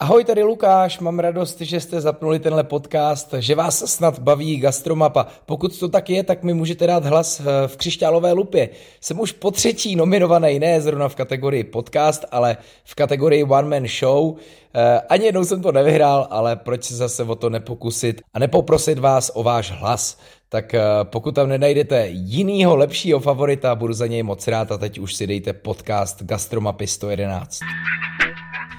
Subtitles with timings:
[0.00, 5.26] Ahoj, tady Lukáš, mám radost, že jste zapnuli tenhle podcast, že vás snad baví Gastromapa.
[5.46, 8.68] Pokud to tak je, tak mi můžete dát hlas v křišťálové lupě.
[9.00, 13.88] Jsem už po třetí nominovaný, ne zrovna v kategorii podcast, ale v kategorii One Man
[13.88, 14.36] Show.
[14.74, 18.98] Eh, ani jednou jsem to nevyhrál, ale proč se zase o to nepokusit a nepoprosit
[18.98, 20.18] vás o váš hlas.
[20.48, 24.98] Tak eh, pokud tam nenajdete jinýho lepšího favorita, budu za něj moc rád a teď
[24.98, 27.58] už si dejte podcast Gastromapy 111.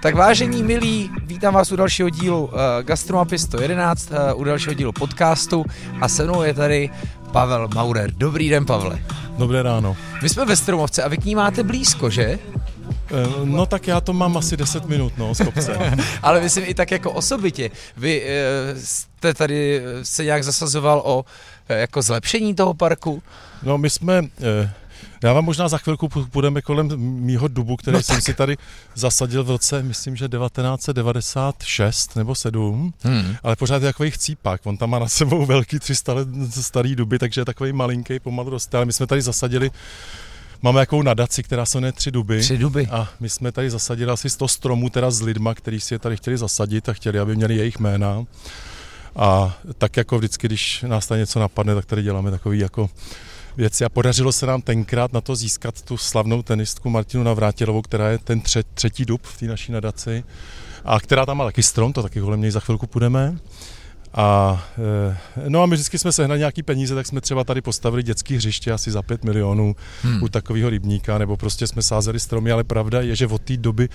[0.01, 2.51] Tak vážení milí, vítám vás u dalšího dílu uh,
[2.81, 5.65] Gastromapy 111, uh, u dalšího dílu podcastu
[6.01, 6.89] a se mnou je tady
[7.31, 8.11] Pavel Maurer.
[8.11, 8.99] Dobrý den, Pavle.
[9.37, 9.97] Dobré ráno.
[10.21, 12.23] My jsme ve Stromovce a vy k ní máte blízko, že?
[12.23, 12.39] Eh,
[13.43, 15.77] no tak já to mám asi 10 minut, no, z kopce.
[16.23, 17.71] Ale myslím i tak jako osobitě.
[17.97, 18.25] Vy
[18.75, 21.25] jste tady se nějak zasazoval o
[21.69, 23.23] jako zlepšení toho parku?
[23.63, 24.21] No my jsme
[25.23, 28.23] já vám možná za chvilku půjdeme kolem mýho dubu, který no jsem tak.
[28.23, 28.57] si tady
[28.95, 33.35] zasadil v roce, myslím, že 1996 nebo 7, hmm.
[33.43, 34.61] ale pořád je takový chcípak.
[34.63, 38.49] On tam má na sebou velký 300 let starý duby, takže je takový malinký, pomalu
[38.49, 39.71] roste, ale my jsme tady zasadili
[40.61, 42.39] Máme jakou nadaci, která se jmenuje Tři duby.
[42.39, 42.87] Tři duby.
[42.91, 46.17] A my jsme tady zasadili asi 100 stromů teda s lidma, kteří si je tady
[46.17, 48.25] chtěli zasadit a chtěli, aby měli jejich jména.
[49.15, 52.89] A tak jako vždycky, když nás tady něco napadne, tak tady děláme takový jako
[53.57, 58.09] věci a podařilo se nám tenkrát na to získat tu slavnou tenistku Martinu Navrátilovou, která
[58.09, 60.23] je ten tře- třetí dub v té naší nadaci
[60.85, 63.37] a která tam má taky strom, to taky kolem něj za chvilku půjdeme.
[64.13, 64.61] A,
[65.45, 68.35] e, no a my vždycky jsme sehnali nějaký peníze, tak jsme třeba tady postavili dětský
[68.35, 70.23] hřiště asi za 5 milionů hmm.
[70.23, 73.89] u takového rybníka, nebo prostě jsme sázeli stromy, ale pravda je, že od té doby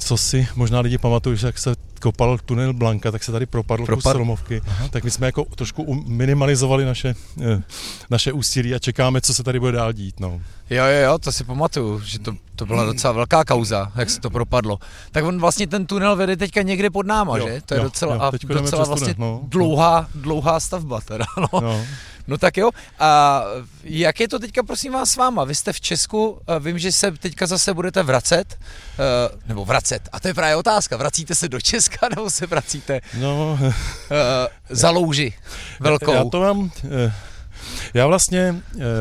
[0.00, 3.86] co si možná lidi pamatují, že jak se kopal tunel Blanka, tak se tady propadl
[3.86, 4.02] Propad...
[4.02, 4.62] kus stromovky.
[4.66, 4.88] Aha.
[4.88, 7.62] Tak my jsme jako trošku minimalizovali naše, eh,
[8.10, 10.20] naše úsilí a čekáme, co se tady bude dál dít.
[10.20, 10.40] No.
[10.70, 14.20] Jo, jo, jo, to si pamatuju, že to, to byla docela velká kauza, jak se
[14.20, 14.78] to propadlo.
[15.12, 17.60] Tak on vlastně ten tunel vede teďka někde pod náma, jo, že?
[17.66, 19.40] To je jo, docela, jo, a docela vlastně tunel, no.
[19.44, 21.60] dlouhá, dlouhá stavba teda, no.
[21.60, 21.84] no.
[22.28, 22.70] No tak jo.
[22.98, 23.42] A
[23.84, 25.44] jak je to teďka, prosím vás, s váma?
[25.44, 30.08] Vy jste v Česku, vím, že se teďka zase budete vracet, eh, nebo vracet.
[30.12, 30.96] A to je právě otázka.
[30.96, 35.32] Vracíte se do Česka, nebo se vracíte no, eh, za louži
[35.80, 36.12] velkou?
[36.12, 36.70] Já to mám...
[37.06, 37.12] Eh,
[37.94, 38.54] já vlastně,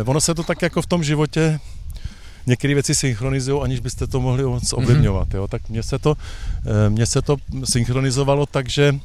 [0.06, 1.60] ono se to tak jako v tom životě
[2.46, 4.84] některé věci synchronizují, aniž byste to mohli moc mhm.
[4.84, 5.34] ovlivňovat.
[5.34, 5.48] Jo?
[5.48, 6.16] Tak mně se, to,
[6.90, 8.96] mně se to synchronizovalo tak, že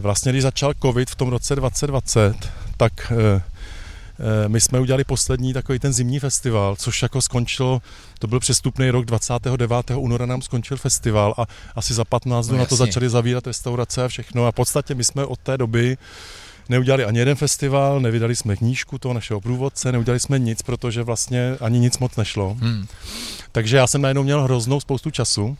[0.00, 2.34] vlastně když začal covid v tom roce 2020,
[2.78, 3.42] tak eh,
[4.18, 7.82] eh, my jsme udělali poslední takový ten zimní festival, což jako skončilo,
[8.18, 9.90] to byl přestupný rok, 29.
[9.96, 11.46] února nám skončil festival a
[11.76, 14.94] asi za 15 dnů no, na to začali zavírat restaurace a všechno a v podstatě
[14.94, 15.96] my jsme od té doby
[16.68, 21.56] neudělali ani jeden festival, nevydali jsme knížku toho našeho průvodce, neudělali jsme nic, protože vlastně
[21.60, 22.56] ani nic moc nešlo.
[22.60, 22.86] Hmm.
[23.52, 25.56] Takže já jsem najednou měl hroznou spoustu času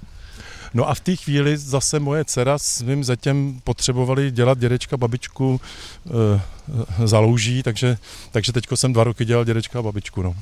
[0.75, 5.61] No a v té chvíli zase moje dcera s mým zetěm potřebovali dělat dědečka, babičku
[7.01, 7.99] e, za louží, takže,
[8.31, 10.23] takže teďko jsem dva roky dělal dědečka a babičku.
[10.23, 10.35] No.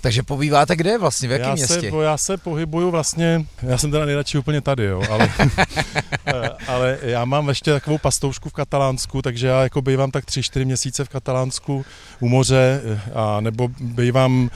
[0.00, 1.90] Takže pobýváte kde vlastně, v jakém já městě?
[1.90, 5.30] Se, já se pohybuju vlastně, já jsem teda nejradši úplně tady, jo, ale,
[6.26, 10.42] eh, ale já mám ještě takovou pastoušku v Katalánsku, takže já jako bývám tak tři,
[10.42, 11.84] čtyři měsíce v Katalánsku
[12.20, 12.82] u moře,
[13.14, 14.50] a nebo bývám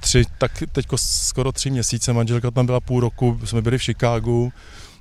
[0.00, 4.52] tři, tak teďko skoro tři měsíce, manželka tam byla půl roku, jsme byli v Chicagu,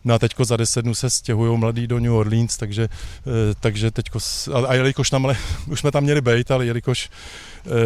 [0.05, 3.91] No a teďko za deset dnů se stěhují mladí do New Orleans, takže, eh, takže
[3.91, 4.19] teďko,
[4.67, 7.09] a jelikož tam, ale, už jsme tam měli být, ale jelikož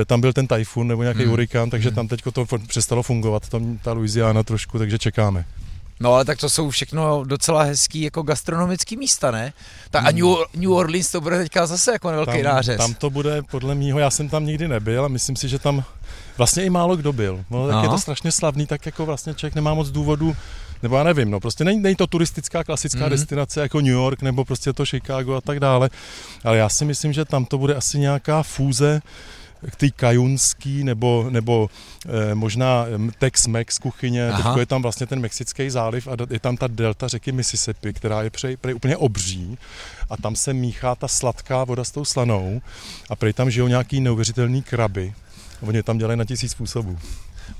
[0.02, 1.30] eh, tam byl ten tajfun nebo nějaký hmm.
[1.30, 1.96] hurikán, takže hmm.
[1.96, 5.46] tam teďko to přestalo fungovat, tam ta Louisiana trošku, takže čekáme.
[6.00, 9.54] No ale tak to jsou všechno docela hezký jako gastronomický místa, ne?
[9.92, 12.78] Ta, a New, New Orleans to bude teďka zase jako velký tam, nářez.
[12.78, 15.84] Tam to bude podle mýho, já jsem tam nikdy nebyl a myslím si, že tam
[16.38, 17.46] vlastně i málo kdo byl.
[17.50, 17.84] No, tak no.
[17.84, 20.36] je to strašně slavný, tak jako vlastně člověk nemá moc důvodu
[20.84, 23.10] nebo já nevím, no prostě není, není to turistická klasická mm-hmm.
[23.10, 25.90] destinace jako New York nebo prostě to Chicago a tak dále,
[26.44, 29.02] ale já si myslím, že tam to bude asi nějaká fúze
[29.78, 31.70] té kajunský nebo, nebo
[32.32, 32.86] e, možná
[33.20, 37.32] Tex-Mex kuchyně, teď je tam vlastně ten mexický záliv a je tam ta delta řeky
[37.32, 39.58] Mississippi, která je prej, prej úplně obří
[40.10, 42.62] a tam se míchá ta sladká voda s tou slanou
[43.10, 45.14] a prej tam žijou nějaký neuvěřitelný kraby.
[45.62, 46.98] Oni tam dělají na tisíc způsobů.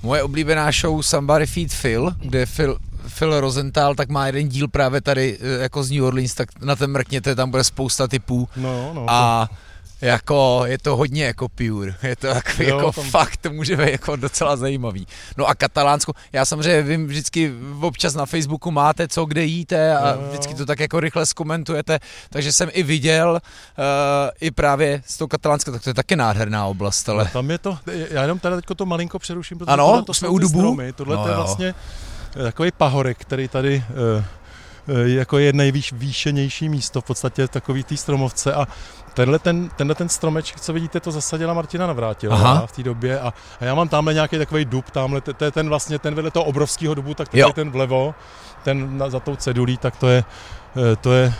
[0.02, 2.78] Moje oblíbená show Somebody Feed Phil, kde Phil,
[3.18, 6.76] Phil Rosenthal tak má jeden díl právě tady e, jako z New Orleans, tak na
[6.76, 8.48] ten mrkněte, tam bude spousta typů.
[8.56, 9.54] No, no, a to
[10.04, 13.04] jako je to hodně jako pure, je to jako, jo, jako tam...
[13.04, 15.06] fakt, to může být jako docela zajímavý.
[15.36, 20.10] No a Katalánsko, já samozřejmě vím, vždycky občas na Facebooku máte co, kde jíte a
[20.10, 20.28] jo, jo.
[20.28, 21.98] vždycky to tak jako rychle zkomentujete,
[22.30, 23.84] takže jsem i viděl uh,
[24.40, 27.24] i právě z toho Katalánska, tak to je taky nádherná oblast, ale...
[27.24, 27.78] No, tam je to,
[28.10, 30.58] já jenom tady teďko to malinko přeruším, protože ano, tohle to jsme u dubu.
[30.58, 31.40] Stromy, tohle no, to je jo.
[31.40, 31.74] vlastně
[32.42, 33.84] takový pahorek, který tady
[34.16, 34.24] uh,
[35.04, 38.66] jako je nejvýšenější místo v podstatě takový té stromovce a
[39.14, 43.20] tenhle ten, tenhle ten stromeček, co vidíte, to zasadila Martina Navrátila v té době.
[43.20, 46.30] A, a, já mám tamhle nějaký takový dub, tamhle, to je ten vlastně, ten vedle
[46.30, 48.14] toho obrovského dubu, tak to je ten vlevo,
[48.62, 50.24] ten na, za tou cedulí, tak to je,
[50.74, 51.32] to je to je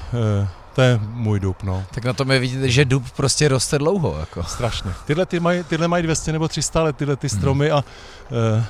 [1.12, 1.84] můj dub, no.
[1.90, 4.42] Tak na tom je vidět, že dub prostě roste dlouho, jako.
[4.42, 4.90] Strašně.
[5.06, 7.78] Tyhle, ty mají, tyhle mají 200 nebo 300 let, tyhle ty stromy hmm.
[7.78, 7.84] a,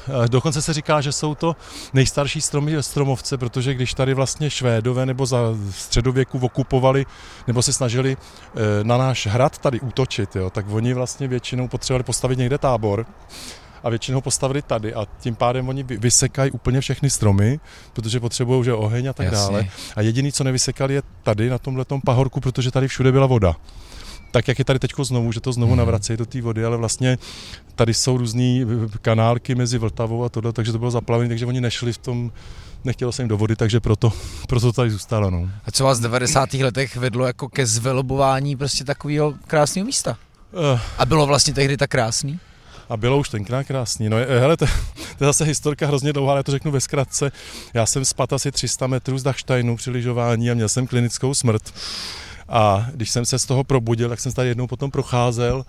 [0.08, 1.56] eh, a dokonce se říká, že jsou to
[1.92, 5.38] nejstarší stromy ve stromovce, protože když tady vlastně Švédové nebo za
[5.70, 7.06] středověku okupovali
[7.46, 12.04] nebo se snažili eh, na náš hrad tady útočit, jo, tak oni vlastně většinou potřebovali
[12.04, 13.06] postavit někde tábor
[13.84, 17.60] a většinou postavili tady a tím pádem oni vysekají úplně všechny stromy,
[17.92, 19.38] protože potřebují že oheň a tak Jasně.
[19.38, 19.68] dále.
[19.96, 23.56] A jediný, co nevysekali, je tady na tomhle pahorku, protože tady všude byla voda
[24.34, 25.78] tak jak je tady teď znovu, že to znovu hmm.
[25.78, 27.18] navracejí do té vody, ale vlastně
[27.74, 28.66] tady jsou různé
[29.02, 32.32] kanálky mezi Vltavou a tohle, takže to bylo zaplavené, takže oni nešli v tom,
[32.84, 34.12] nechtělo se jim do vody, takže proto,
[34.48, 35.30] proto to tady zůstalo.
[35.30, 35.50] No.
[35.64, 36.54] A co vás v 90.
[36.54, 40.18] letech vedlo jako ke zvelobování prostě takového krásného místa?
[40.52, 40.80] Uh.
[40.98, 42.40] A bylo vlastně tehdy tak krásný?
[42.88, 44.08] A bylo už tenkrát krásný.
[44.08, 44.66] No, hele, to,
[45.18, 47.32] to je zase historka hrozně dlouhá, ale já to řeknu ve zkratce.
[47.74, 51.74] Já jsem spadl asi 300 metrů z Dachsteinu při lyžování a měl jsem klinickou smrt.
[52.48, 55.64] A když jsem se z toho probudil, tak jsem tady jednou potom procházel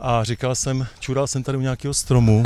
[0.00, 2.42] a říkal jsem, čural jsem tady u nějakého stromu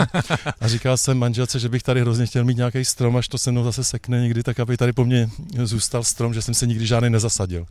[0.60, 3.52] a říkal jsem manželce, že bych tady hrozně chtěl mít nějaký strom, až to se
[3.52, 5.28] mnou zase sekne někdy, tak aby tady po mně
[5.62, 7.66] zůstal strom, že jsem se nikdy žádný nezasadil.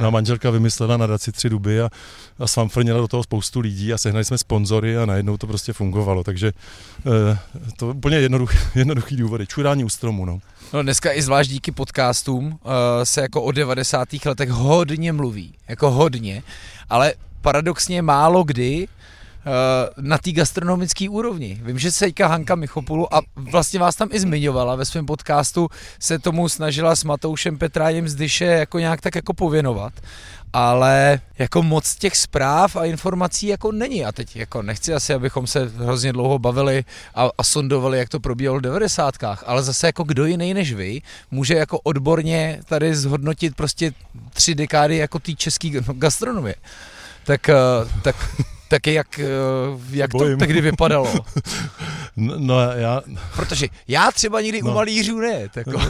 [0.00, 1.90] No a manželka vymyslela nadaci tři duby a,
[2.38, 6.24] a svamfrnila do toho spoustu lidí a sehnali jsme sponzory a najednou to prostě fungovalo,
[6.24, 7.38] takže e,
[7.76, 9.46] to úplně jednoduchý, jednoduchý důvody.
[9.46, 10.38] Čurání u stromu, no.
[10.72, 12.72] No dneska i zvlášť díky podcastům uh,
[13.04, 14.08] se jako o 90.
[14.26, 16.42] letech hodně mluví, jako hodně,
[16.90, 18.88] ale paradoxně málo kdy
[20.00, 21.60] na té gastronomické úrovni.
[21.62, 26.18] Vím, že Sejka Hanka Michopulu a vlastně vás tam i zmiňovala ve svém podcastu, se
[26.18, 29.92] tomu snažila s Matoušem Petrájem z Dyše jako nějak tak jako pověnovat
[30.52, 34.04] ale jako moc těch zpráv a informací jako není.
[34.04, 36.84] A teď jako nechci asi, abychom se hrozně dlouho bavili
[37.14, 39.14] a, a sondovali, jak to probíhalo v 90.
[39.46, 43.92] ale zase jako kdo jiný než vy může jako odborně tady zhodnotit prostě
[44.32, 46.54] tři dekády jako té české gastronomie.
[47.24, 47.54] Tak, eh,
[48.02, 48.16] tak
[48.68, 49.26] tak jak, eh,
[49.90, 51.14] jak to tehdy vypadalo?
[52.18, 53.02] No, no já...
[53.36, 54.70] Protože já třeba nikdy no.
[54.70, 55.48] u malířů ne.
[55.48, 55.70] Tako.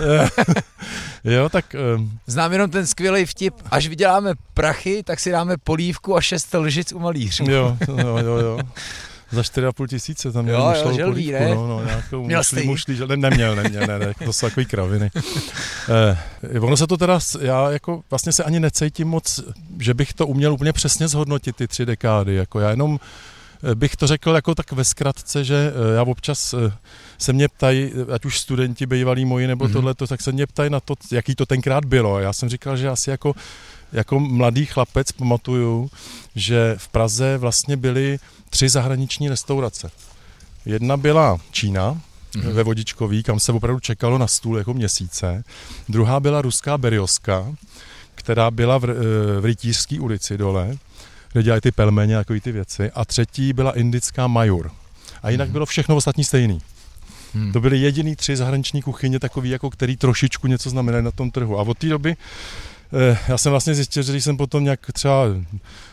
[1.25, 1.77] jo, tak...
[1.97, 2.19] Um...
[2.27, 6.93] Znám jenom ten skvělý vtip, až vyděláme prachy, tak si dáme polívku a šest lžic
[6.93, 7.45] u malířů.
[7.51, 8.37] jo, jo, jo.
[8.37, 8.59] jo
[9.31, 11.55] za 4,5 tisíce tam jo, jo, želví, polívku, ne?
[11.55, 15.11] no, no, nějakou měl mušlí, mušlí, ne, neměl, neměl, ne, ne, to jsou takový kraviny.
[15.89, 19.41] Eh, ono se to teda, já jako vlastně se ani necítím moc,
[19.81, 22.99] že bych to uměl úplně přesně zhodnotit, ty tři dekády, jako já jenom
[23.63, 26.73] eh, bych to řekl jako tak ve zkratce, že eh, já občas eh,
[27.19, 29.73] se mě ptají, ať už studenti bývalí moji nebo mm-hmm.
[29.73, 32.21] tohleto, tak se mě ptají na to, jaký to tenkrát bylo.
[32.21, 33.35] Já jsem říkal, že asi jako
[33.93, 35.91] jako mladý chlapec pamatuju,
[36.35, 38.19] že v Praze vlastně byly
[38.51, 39.91] tři zahraniční restaurace.
[40.67, 42.01] Jedna byla Čína,
[42.33, 42.53] mm-hmm.
[42.53, 45.45] ve Vodičkový, kam se opravdu čekalo na stůl jako měsíce.
[45.89, 47.55] Druhá byla ruská Berioska,
[48.15, 50.77] která byla v, eh, v Rytířské ulici dole,
[51.33, 52.91] kde dělají ty pelmeně a takové ty věci.
[52.91, 54.71] A třetí byla indická Majur.
[55.23, 55.53] A jinak mm-hmm.
[55.53, 56.61] bylo všechno ostatní stejný.
[57.35, 57.53] Hmm.
[57.53, 61.59] To byly jediný tři zahraniční kuchyně, takový, jako který trošičku něco znamenají na tom trhu.
[61.59, 62.17] A od té doby
[63.29, 65.25] já jsem vlastně zjistil, že když jsem potom nějak třeba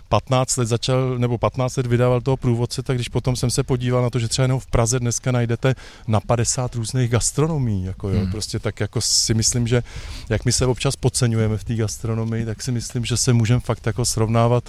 [0.09, 4.03] 15 let začal, nebo 15 let vydával toho průvodce, tak když potom jsem se podíval
[4.03, 5.75] na to, že třeba jenom v Praze dneska najdete
[6.07, 8.31] na 50 různých gastronomí, jako jo, hmm.
[8.31, 9.83] prostě tak jako si myslím, že
[10.29, 13.85] jak my se občas podceňujeme v té gastronomii, tak si myslím, že se můžeme fakt
[13.85, 14.63] jako srovnávat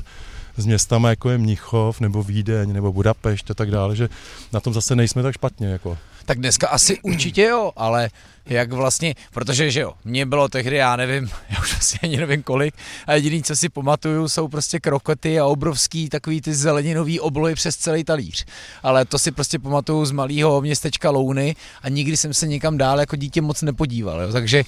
[0.56, 4.08] s městama, jako je Mnichov, nebo Vídeň, nebo Budapešť a tak dále, že
[4.52, 5.66] na tom zase nejsme tak špatně.
[5.66, 5.98] Jako.
[6.26, 8.10] Tak dneska asi určitě jo, ale
[8.46, 12.42] jak vlastně, protože že jo, mě bylo tehdy, já nevím, já už asi ani nevím
[12.42, 12.74] kolik,
[13.06, 17.76] a jediný, co si pamatuju, jsou prostě krokoty a obrovský takový ty zeleninový oblohy přes
[17.76, 18.46] celý talíř.
[18.82, 23.00] Ale to si prostě pamatuju z malého městečka Louny a nikdy jsem se nikam dál
[23.00, 24.32] jako dítě moc nepodíval, jo.
[24.32, 24.64] takže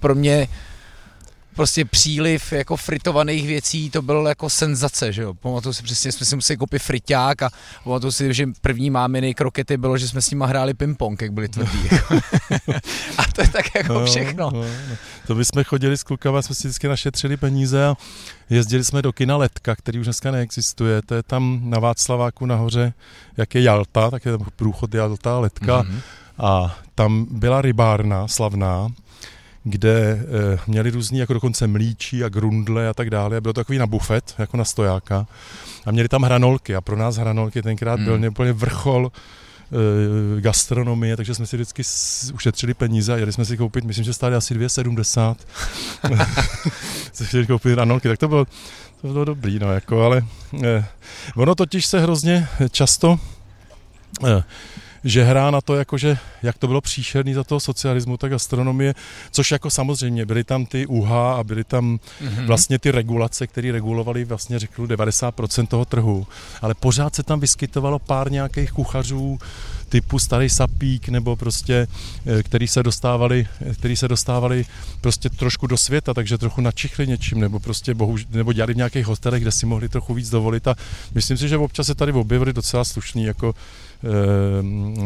[0.00, 0.48] pro mě
[1.60, 5.34] prostě příliv jako fritovaných věcí, to bylo jako senzace, že jo.
[5.34, 7.50] Pamatuju si přesně, jsme si museli koupit friťák a
[7.84, 11.48] pamatuju si, že první máminy krokety bylo, že jsme s nimi hráli ping-pong, jak byli
[11.48, 11.88] tvrdí.
[13.18, 14.50] a to je tak jako no, všechno.
[14.54, 14.96] No, no.
[15.26, 17.96] To my jsme chodili s klukama, jsme si vždycky našetřili peníze a
[18.50, 21.02] jezdili jsme do kina Letka, který už dneska neexistuje.
[21.02, 22.92] To je tam na Václaváku nahoře,
[23.36, 25.82] jak je Jalta, tak je tam průchod Jalta Letka.
[25.82, 26.00] Mm-hmm.
[26.38, 28.88] A tam byla rybárna slavná,
[29.64, 33.36] kde e, měli různý jako dokonce mlíčí a grundle a tak dále.
[33.36, 35.26] A bylo to takový na bufet, jako na stojáka.
[35.86, 38.20] A měli tam hranolky a pro nás hranolky tenkrát hmm.
[38.20, 41.82] byl úplně vrchol e, gastronomie, takže jsme si vždycky
[42.34, 45.36] ušetřili peníze a jeli jsme si koupit, myslím, že stály asi 2,70.
[47.12, 48.44] se chtěli koupit ranolky, tak to bylo,
[49.00, 50.22] to bylo dobrý, no, jako, ale
[50.64, 50.84] e,
[51.36, 53.18] ono totiž se hrozně často
[54.26, 54.42] e,
[55.04, 58.94] že hrá na to, jakože, jak to bylo příšerný za toho socialismu, tak gastronomie,
[59.30, 62.46] což jako samozřejmě byly tam ty UH a byly tam mm-hmm.
[62.46, 66.26] vlastně ty regulace, které regulovaly vlastně řeknu 90% toho trhu,
[66.62, 69.38] ale pořád se tam vyskytovalo pár nějakých kuchařů,
[69.90, 71.86] typu starý sapík nebo prostě,
[72.26, 74.64] eh, který se dostávali, který se dostávali
[75.00, 79.06] prostě trošku do světa, takže trochu načichli něčím, nebo prostě bohu, nebo dělali v nějakých
[79.06, 80.74] hostelech, kde si mohli trochu víc dovolit a
[81.14, 83.54] myslím si, že občas se tady objevily docela slušný jako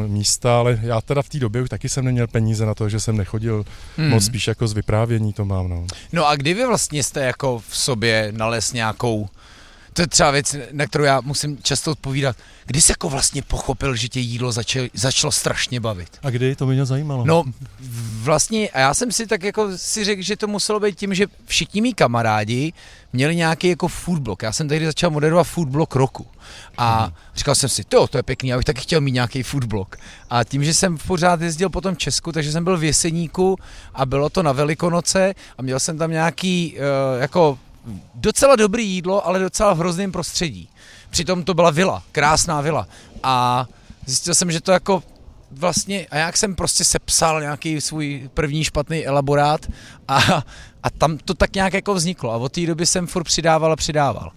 [0.07, 3.01] místa, ale já teda v té době už taky jsem neměl peníze na to, že
[3.01, 3.65] jsem nechodil
[3.97, 4.09] hmm.
[4.09, 5.69] moc spíš jako z vyprávění to mám.
[5.69, 5.87] No.
[6.13, 9.29] no a kdy vy vlastně jste jako v sobě nalez nějakou
[9.95, 12.37] to je třeba věc, na kterou já musím často odpovídat.
[12.67, 16.09] Kdy jsi jako vlastně pochopil, že tě jídlo začalo, začalo strašně bavit?
[16.23, 16.57] A kdy?
[16.57, 17.25] To mě zajímalo.
[17.27, 17.45] No
[18.23, 21.27] vlastně, a já jsem si tak jako si řekl, že to muselo být tím, že
[21.47, 22.73] všichni mý kamarádi
[23.13, 24.43] měli nějaký jako foodblog.
[24.43, 26.27] Já jsem tehdy začal moderovat foodblog roku.
[26.79, 27.13] A hmm.
[27.35, 29.97] říkal jsem si, to, to je pěkný, já bych taky chtěl mít nějaký foodblog.
[30.31, 33.57] A tím, že jsem pořád jezdil po tom Česku, takže jsem byl v Jeseníku
[33.95, 37.59] a bylo to na Velikonoce a měl jsem tam nějaký uh, jako
[38.15, 40.69] docela dobrý jídlo, ale docela v hrozném prostředí.
[41.11, 42.89] Přitom to byla vila, krásná vila.
[43.23, 43.67] A
[44.07, 45.03] zjistil jsem, že to jako
[45.51, 49.67] vlastně, a jak jsem prostě sepsal nějaký svůj první špatný elaborát
[50.09, 50.43] a,
[50.83, 52.33] a tam to tak nějak jako vzniklo.
[52.33, 54.33] A od té doby jsem furt přidával a přidával.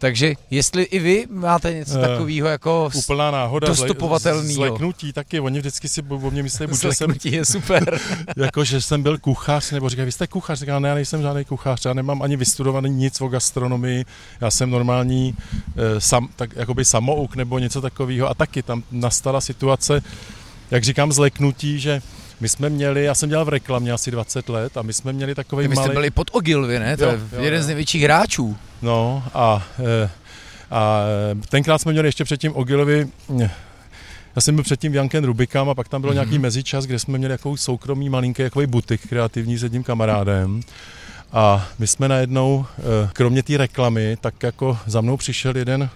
[0.00, 4.54] Takže jestli i vy máte něco uh, takového jako úplná náhoda, dostupovatelného.
[4.54, 7.14] Zleknutí taky, oni vždycky si o mě myslí, že jsem...
[7.24, 8.00] je super.
[8.36, 11.44] jako, že jsem byl kuchař, nebo říkají, vy jste kuchař, říkám, ne, já nejsem žádný
[11.44, 14.04] kuchař, já nemám ani vystudovaný nic o gastronomii,
[14.40, 15.34] já jsem normální
[15.76, 20.02] eh, sam, tak, jakoby samouk nebo něco takového a taky tam nastala situace,
[20.70, 22.02] jak říkám, zleknutí, že
[22.40, 25.34] my jsme měli, já jsem dělal v reklamě asi 20 let a my jsme měli
[25.34, 25.76] takový malý...
[25.76, 26.96] Vy jste byli pod Ogilvy, ne?
[26.96, 27.64] To jo, je jo, jeden jo.
[27.64, 28.56] z největších hráčů.
[28.82, 29.66] No a,
[30.04, 30.10] eh,
[30.70, 31.02] a
[31.48, 33.08] tenkrát jsme měli ještě předtím Ogilvy
[34.36, 36.14] já jsem byl předtím v Janken Rubikam a pak tam byl mm-hmm.
[36.14, 40.60] nějaký mezičas, kde jsme měli takový soukromý malinký jakový butik kreativní s jedním kamarádem.
[41.32, 45.90] A my jsme najednou, eh, kromě té reklamy, tak jako za mnou přišel jeden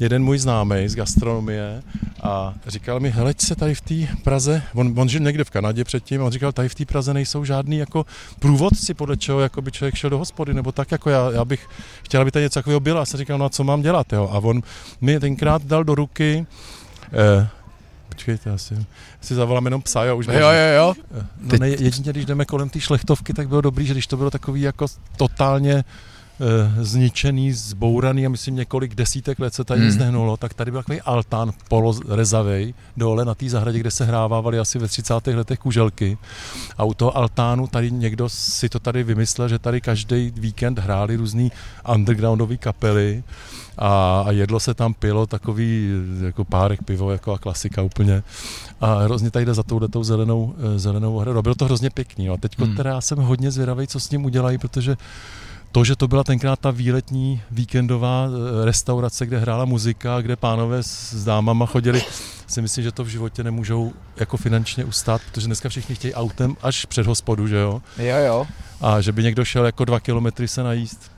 [0.00, 1.82] jeden můj známý z gastronomie
[2.22, 5.84] a říkal mi, hele, se tady v té Praze, on, on žil někde v Kanadě
[5.84, 8.06] předtím, a on říkal, tady v té Praze nejsou žádný jako
[8.38, 11.68] průvodci, podle čeho jako by člověk šel do hospody, nebo tak jako já, já bych
[12.02, 13.00] chtěl, aby tady něco takového bylo.
[13.00, 14.28] A jsem říkal, no a co mám dělat, jo?
[14.32, 14.62] A on
[15.00, 16.46] mi tenkrát dal do ruky
[17.12, 17.48] eh,
[18.08, 18.74] Počkejte, asi
[19.20, 20.94] si zavolám jenom psa, jo, už Jo, jo, jo.
[21.20, 24.16] Eh, no ne, jedině, když jdeme kolem té šlechtovky, tak bylo dobrý, že když to
[24.16, 24.86] bylo takový jako
[25.16, 25.84] totálně
[26.80, 29.88] zničený, zbouraný a myslím několik desítek let se tady hmm.
[29.88, 34.58] nic nehnulo, tak tady byl takový altán polorezavej dole na té zahradě, kde se hrávávali
[34.58, 35.26] asi ve 30.
[35.26, 36.18] letech kuželky.
[36.78, 41.16] A u toho altánu tady někdo si to tady vymyslel, že tady každý víkend hráli
[41.16, 41.52] různý
[41.94, 43.22] undergroundové kapely
[43.78, 45.90] a, a jedlo se tam pilo takový
[46.24, 48.22] jako párek pivo, jako a klasika úplně.
[48.80, 51.42] A hrozně tady jde za touhletou zelenou, eh, zelenou hradu.
[51.42, 52.28] Bylo to hrozně pěkný.
[52.28, 52.76] A teď hmm.
[52.76, 54.96] teda já jsem hodně zvědavý, co s ním udělají, protože
[55.74, 60.82] to, že to byla tenkrát ta výletní víkendová eh, restaurace, kde hrála muzika, kde pánové
[60.82, 62.02] s dámama chodili,
[62.46, 66.56] si myslím, že to v životě nemůžou jako finančně ustát, protože dneska všichni chtějí autem
[66.62, 67.82] až před hospodu, že jo?
[67.98, 68.46] Jo, jo.
[68.80, 71.10] A že by někdo šel jako dva kilometry se najíst,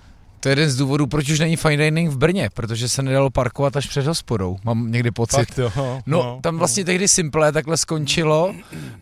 [0.46, 3.30] to je jeden z důvodů, proč už není fine dining v Brně, protože se nedalo
[3.30, 4.56] parkovat až před hospodou.
[4.64, 5.36] Mám někdy pocit.
[5.36, 6.86] Fakt, jo, no, no, tam vlastně no.
[6.86, 8.54] tehdy Simple takhle skončilo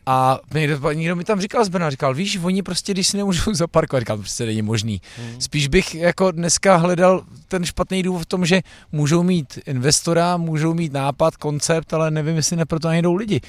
[0.07, 3.55] a někdo, někdo mi tam říkal z Brna, říkal, víš, oni prostě, když si nemůžou
[3.55, 5.01] zaparkovat, říkal, to prostě není možný.
[5.19, 5.41] Hmm.
[5.41, 8.61] Spíš bych jako dneska hledal ten špatný důvod v tom, že
[8.93, 13.41] můžou mít investora, můžou mít nápad, koncept, ale nevím, jestli ne proto najdou lidi.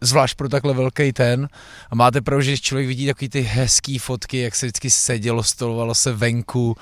[0.00, 1.48] Zvlášť pro takhle velký ten.
[1.90, 5.42] A máte pravdu, že když člověk vidí takový ty hezký fotky, jak se vždycky sedělo,
[5.42, 6.76] stolovalo se venku,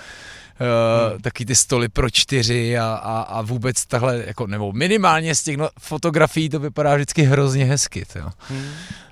[0.59, 1.23] hmm.
[1.23, 5.57] taky ty stoly pro čtyři a, a, a vůbec tahle, jako, nebo minimálně z těch
[5.57, 8.05] no, fotografií to vypadá vždycky hrozně hezky.
[8.13, 8.21] To.
[8.49, 8.71] Hmm.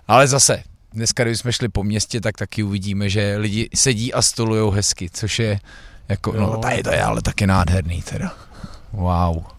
[0.09, 0.63] Ale zase,
[0.93, 5.11] dneska, když jsme šli po městě, tak taky uvidíme, že lidi sedí a stolujou hezky,
[5.11, 5.61] což je
[6.09, 6.51] jako, no, jo.
[6.53, 8.35] no tady to je ale taky nádherný teda.
[8.93, 9.56] Wow.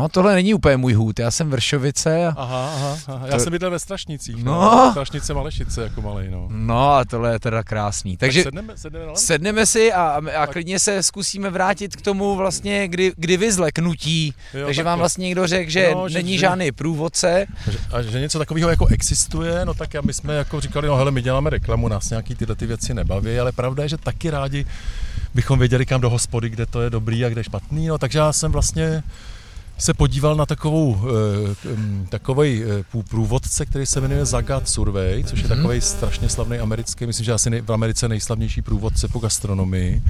[0.00, 2.26] No tohle není úplně můj hůd, já jsem Vršovice.
[2.26, 3.26] A aha, aha, aha.
[3.26, 3.40] Já to...
[3.40, 4.60] jsem bydlel ve Strašnicích, no.
[4.60, 4.90] no.
[4.90, 6.48] Strašnice Malešice jako malej, no.
[6.50, 8.16] No a tohle je teda krásný.
[8.16, 12.88] Takže tak sedneme, sedneme, sedneme si a, a klidně se zkusíme vrátit k tomu vlastně,
[12.88, 14.34] kdy, kdy vy zleknutí.
[14.54, 17.46] Jo, Takže vám vlastně někdo řekl, že no, není že, žádný průvodce.
[17.92, 21.22] A že něco takového jako existuje, no tak my jsme jako říkali, no hele, my
[21.22, 24.66] děláme reklamu, nás nějaký tyhle ty věci nebaví, ale pravda je, že taky rádi
[25.34, 28.32] bychom věděli kam do hospody, kde to je dobrý a kde špatný, no takže já
[28.32, 29.02] jsem vlastně
[29.80, 35.48] se podíval na takovou, eh, takový eh, průvodce, který se jmenuje Zagat Survey, což je
[35.48, 35.56] mhm.
[35.56, 40.02] takový strašně slavný americký, myslím, že asi v Americe nejslavnější průvodce po gastronomii.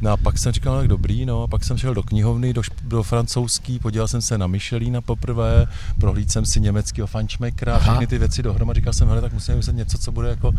[0.00, 2.62] No a pak jsem říkal, tak dobrý, no a pak jsem šel do knihovny, do,
[2.82, 5.66] do francouzský, podíval jsem se na Michelina poprvé,
[5.98, 9.76] prohlídl jsem si německého fančmekra, všechny ty věci dohromady, říkal jsem, hele, tak musím myslet
[9.76, 10.52] něco, co bude jako,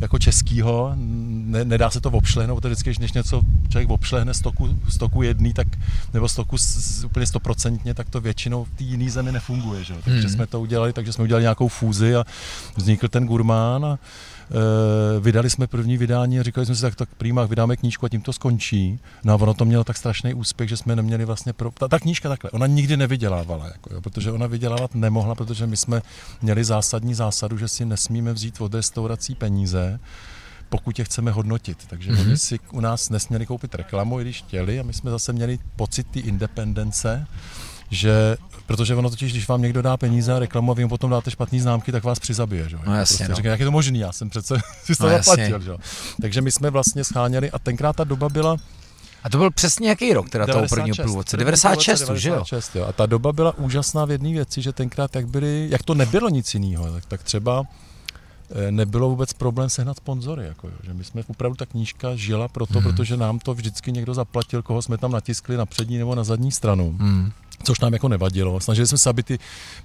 [0.00, 5.22] jako českýho, ne, nedá se to obšlehnout, protože vždycky, když něco člověk obšlehne stoku, stoku
[5.22, 5.68] jedný, tak,
[6.14, 9.84] nebo stoku z, úplně stoprocentně, tak to většinou v té jiné zemi nefunguje.
[9.84, 9.94] Že?
[10.04, 10.30] Takže hmm.
[10.30, 12.24] jsme to udělali, takže jsme udělali nějakou fúzi a
[12.76, 17.08] vznikl ten gurmán a e, vydali jsme první vydání a říkali jsme si, tak, tak
[17.14, 19.00] prýmách vydáme knížku a tím to skončí.
[19.24, 21.70] No a ono to mělo tak strašný úspěch, že jsme neměli vlastně pro...
[21.70, 25.76] Ta, ta knížka takhle, ona nikdy nevydělávala, jako, jo, protože ona vydělávat nemohla, protože my
[25.76, 26.02] jsme
[26.42, 30.00] měli zásadní zásadu, že si nesmíme vzít od restaurací peníze,
[30.68, 31.78] pokud je chceme hodnotit.
[31.86, 32.20] Takže mm-hmm.
[32.20, 35.58] oni si u nás nesměli koupit reklamu, i když chtěli, a my jsme zase měli
[35.76, 37.26] pocit té independence,
[37.90, 41.10] že protože ono totiž, když vám někdo dá peníze a reklamu a vy mu potom
[41.10, 42.68] dáte špatný známky, tak vás přizabije.
[42.68, 42.76] Že?
[42.86, 43.36] No jasně, prostě no.
[43.36, 44.54] říká, jak je to možný, já jsem přece
[44.84, 45.60] si to no, zaplatil.
[45.60, 45.72] Že?
[46.20, 48.56] Takže my jsme vlastně scháněli a tenkrát ta doba byla
[49.22, 51.36] a to byl přesně jaký rok, teda 96, toho prvního průvodce?
[51.36, 52.34] 96, 96 že jo?
[52.34, 52.84] 96, jo?
[52.86, 56.28] A ta doba byla úžasná v jedné věci, že tenkrát, jak, byli, jak to nebylo
[56.28, 57.64] nic jiného, tak, tak třeba
[58.50, 60.44] eh, nebylo vůbec problém sehnat sponzory.
[60.44, 60.74] Jako jo.
[60.82, 62.82] Že my jsme opravdu ta knížka žila proto, hmm.
[62.82, 66.52] protože nám to vždycky někdo zaplatil, koho jsme tam natiskli na přední nebo na zadní
[66.52, 66.96] stranu.
[67.00, 67.32] Hmm
[67.62, 68.60] což nám jako nevadilo.
[68.60, 69.38] Snažili jsme se, aby ty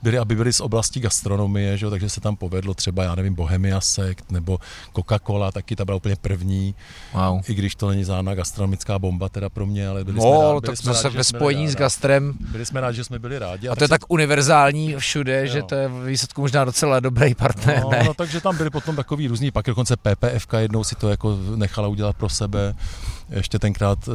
[0.04, 3.36] byly, aby byly z oblasti gastronomie, že jo, takže se tam povedlo třeba, já nevím,
[3.36, 4.60] Bohemia Sekt nebo
[4.94, 6.76] Coca-Cola, taky ta byla úplně první.
[7.14, 7.42] Wow.
[7.48, 10.62] I když to není žádná gastronomická bomba teda pro mě, ale byli no, jsme rádi,
[10.62, 12.34] tak jsme zase ve spojení s gastrem.
[12.52, 13.68] Byli jsme rádi, že jsme byli rádi.
[13.68, 15.54] A, a to je tak univerzální všude, jo.
[15.54, 17.84] že to je výsledku možná docela dobrý partner.
[17.84, 21.38] No, no, takže tam byly potom takový různý, pak dokonce PPFK jednou si to jako
[21.56, 22.76] nechala udělat pro sebe
[23.30, 24.12] ještě tenkrát eh,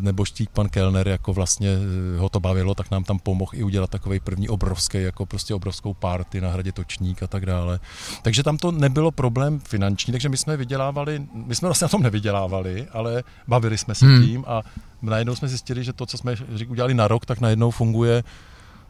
[0.00, 1.68] neboštík pan Kellner, jako vlastně
[2.16, 5.54] eh, ho to bavilo, tak nám tam pomohl i udělat takový první obrovský, jako prostě
[5.54, 7.80] obrovskou party na hradě Točník a tak dále.
[8.22, 12.02] Takže tam to nebylo problém finanční, takže my jsme vydělávali, my jsme vlastně na tom
[12.02, 14.24] nevydělávali, ale bavili jsme se hmm.
[14.26, 14.62] tím a
[15.02, 16.34] najednou jsme zjistili, že to, co jsme
[16.68, 18.24] udělali na rok, tak najednou funguje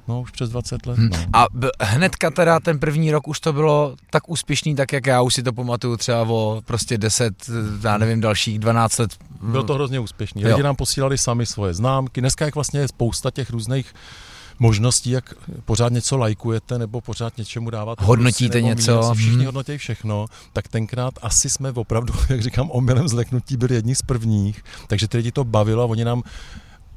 [0.08, 0.98] No, už přes 20 let.
[0.98, 1.08] Hmm.
[1.08, 1.18] No.
[1.32, 5.22] A b- hnedka teda ten první rok už to bylo tak úspěšný, tak jak já
[5.22, 7.34] už si to pamatuju třeba o prostě 10,
[7.82, 9.10] já nevím, dalších 12 let.
[9.42, 10.44] Bylo to hrozně úspěšný.
[10.44, 12.20] Lidi nám posílali sami svoje známky.
[12.20, 13.94] Dneska jak vlastně je spousta těch různých
[14.58, 15.34] možností, jak
[15.64, 18.04] pořád něco lajkujete nebo pořád něčemu dáváte.
[18.04, 19.00] Hodnotíte nebo něco.
[19.00, 19.46] Mínus, všichni hmm.
[19.46, 24.64] hodnotí všechno, tak tenkrát asi jsme opravdu, jak říkám, omylem zleknutí byli jedni z prvních,
[24.86, 26.22] takže ty lidi to bavilo a oni nám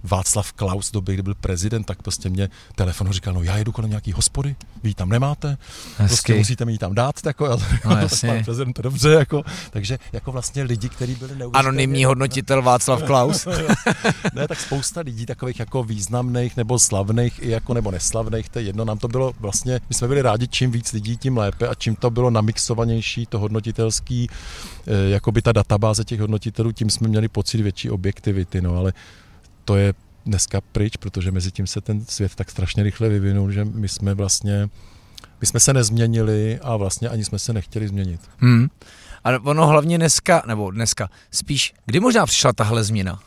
[0.05, 3.89] Václav Klaus doby, kdy byl prezident, tak prostě mě telefon říkal, no já jedu kolem
[3.89, 5.57] nějaký hospody, vy tam nemáte,
[5.97, 6.07] Hezky.
[6.07, 8.41] prostě musíte mi tam dát, jako, já, no, jasně.
[8.45, 11.69] prezident, dobře, jako, takže jako vlastně lidi, kteří byli neuvěřitelně...
[11.69, 13.47] Anonymní hodnotitel Václav Klaus.
[14.33, 18.65] ne, tak spousta lidí takových jako významných nebo slavných i jako nebo neslavných, to je
[18.65, 21.75] jedno, nám to bylo vlastně, my jsme byli rádi, čím víc lidí, tím lépe a
[21.75, 24.29] čím to bylo namixovanější, to hodnotitelský,
[24.87, 28.93] eh, jako by ta databáze těch hodnotitelů, tím jsme měli pocit větší objektivity, no ale
[29.65, 29.93] to je
[30.25, 34.13] dneska pryč, protože mezi tím se ten svět tak strašně rychle vyvinul, že my jsme
[34.13, 34.69] vlastně,
[35.41, 38.21] my jsme se nezměnili a vlastně ani jsme se nechtěli změnit.
[38.37, 38.67] Hmm.
[39.23, 43.19] A ono hlavně dneska, nebo dneska, spíš, kdy možná přišla tahle změna?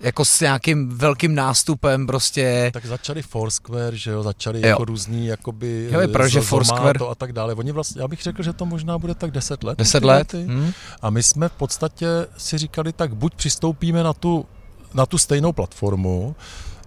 [0.00, 2.70] jako s nějakým velkým nástupem prostě.
[2.74, 4.68] Tak začali Foursquare, že jo, začali jo.
[4.68, 7.54] jako různý, jakoby jo, je že Foursquare a tak dále.
[7.54, 9.78] Oni vlastně, já bych řekl, že to možná bude tak 10 let.
[9.78, 10.32] 10 let?
[10.32, 10.72] Hmm.
[11.02, 14.46] A my jsme v podstatě si říkali, tak buď přistoupíme na tu
[14.94, 16.36] na tu stejnou platformu,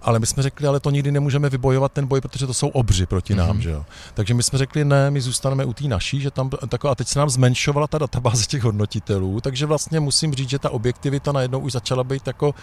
[0.02, 3.06] ale my jsme řekli, ale to nikdy nemůžeme vybojovat ten boj, protože to jsou obři
[3.06, 3.60] proti nám, mm-hmm.
[3.60, 3.84] že jo.
[4.14, 7.08] Takže my jsme řekli, ne, my zůstaneme u té naší, že tam taková, a teď
[7.08, 11.58] se nám zmenšovala ta databáze těch hodnotitelů, takže vlastně musím říct, že ta objektivita najednou
[11.58, 12.54] už začala být jako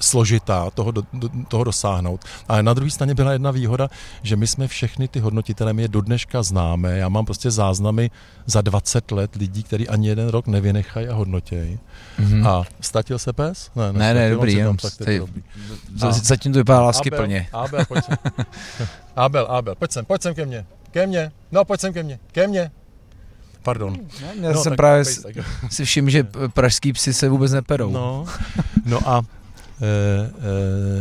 [0.00, 2.24] složitá toho, do, do, toho dosáhnout.
[2.48, 3.88] Ale na druhé straně byla jedna výhoda,
[4.22, 6.98] že my jsme všechny ty hodnotitele, my je do dneška známe.
[6.98, 8.10] Já mám prostě záznamy
[8.46, 11.78] za 20 let lidí, kteří ani jeden rok nevynechají a hodnotějí.
[12.20, 12.48] Mm-hmm.
[12.48, 13.70] A ztratil se pes?
[13.76, 15.42] Ne, ne, ne, ne dobrý, jenom tak ty, dobrý.
[16.02, 17.48] A, zatím to vypadá lásky Abel, plně.
[17.52, 18.16] Abel, pojď sem.
[19.16, 20.66] Abel, Abel, pojď sem, pojď sem ke mně.
[20.90, 22.70] Ke mně, no pojď sem ke mně, ke mně.
[23.62, 23.96] Pardon.
[24.40, 25.04] Já no, jsem právě
[25.70, 27.90] si všiml, že pražský psy se vůbec neperou.
[27.90, 28.26] No,
[28.84, 29.22] no a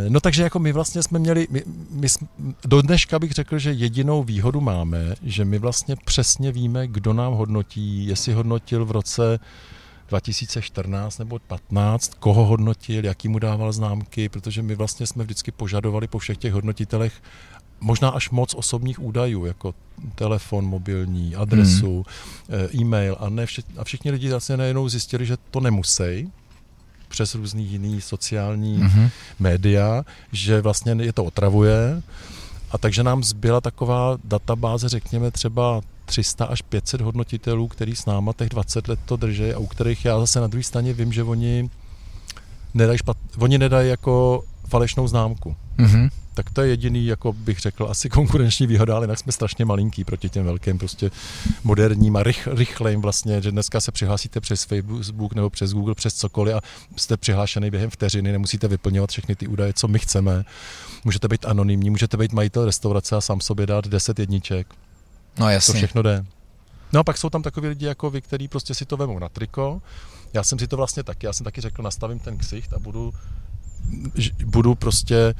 [0.09, 2.27] no takže jako my vlastně jsme měli, my, my jsme,
[2.65, 7.33] do dneška bych řekl, že jedinou výhodu máme, že my vlastně přesně víme, kdo nám
[7.33, 9.39] hodnotí, jestli hodnotil v roce
[10.07, 16.07] 2014 nebo 15, koho hodnotil, jaký mu dával známky, protože my vlastně jsme vždycky požadovali
[16.07, 17.13] po všech těch hodnotitelech
[17.79, 19.75] možná až moc osobních údajů, jako
[20.15, 22.05] telefon mobilní, adresu,
[22.49, 22.81] hmm.
[22.81, 26.31] e-mail a, ne vše, a všichni lidi vlastně najednou zjistili, že to nemusí,
[27.07, 29.09] přes různý jiný sociální mm-hmm.
[29.39, 32.01] média, že vlastně je to otravuje.
[32.71, 38.33] A takže nám zbyla taková databáze, řekněme třeba 300 až 500 hodnotitelů, který s náma
[38.33, 41.23] těch 20 let to drží a u kterých já zase na druhé straně vím, že
[41.23, 41.69] oni
[42.73, 45.55] nedají, špat, oni nedají jako falešnou známku.
[45.77, 46.09] Mm-hmm.
[46.37, 50.03] Tak to je jediný, jako bych řekl, asi konkurenční výhoda, ale jinak jsme strašně malinký
[50.03, 51.11] proti těm velkým, prostě
[51.63, 56.13] moderním a rych, rychlejm vlastně, že dneska se přihlásíte přes Facebook nebo přes Google, přes
[56.13, 56.59] cokoliv a
[56.95, 60.43] jste přihlášený během vteřiny, nemusíte vyplňovat všechny ty údaje, co my chceme.
[61.03, 64.67] Můžete být anonymní, můžete být majitel restaurace a sám sobě dát 10 jedniček.
[65.39, 65.73] No jasně.
[65.73, 66.25] To všechno jde.
[66.93, 69.29] No a pak jsou tam takový lidi jako vy, kteří prostě si to vemou na
[69.29, 69.81] triko.
[70.33, 73.13] Já jsem si to vlastně taky, já jsem taky řekl, nastavím ten ksicht a budu,
[74.45, 75.33] budu prostě,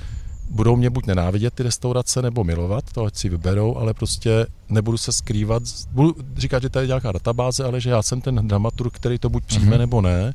[0.49, 4.97] budou mě buď nenávidět ty restaurace, nebo milovat, to ať si vyberou, ale prostě nebudu
[4.97, 8.93] se skrývat, budu říkat, že tady je nějaká databáze, ale že já jsem ten dramaturg,
[8.93, 9.79] který to buď přijme, mm-hmm.
[9.79, 10.33] nebo ne.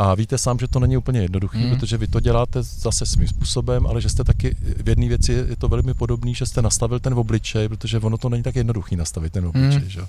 [0.00, 1.70] A víte sám, že to není úplně jednoduché, mm.
[1.70, 5.56] protože vy to děláte zase svým způsobem, ale že jste taky v jedné věci je
[5.56, 9.32] to velmi podobné, že jste nastavil ten obličej, protože ono to není tak jednoduché nastavit
[9.32, 9.82] ten obličej.
[9.82, 9.88] Mm.
[9.88, 10.00] Že?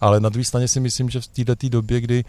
[0.00, 2.24] Ale na druhé straně si myslím, že v této době, kdy,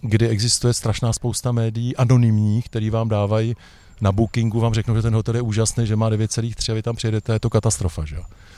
[0.00, 3.56] kdy existuje strašná spousta médií anonymních, který vám dávají
[4.00, 6.96] na bookingu, vám řeknou, že ten hotel je úžasný, že má 9,3 a vy tam
[6.96, 8.04] přijedete, je to katastrofa.
[8.04, 8.16] Že?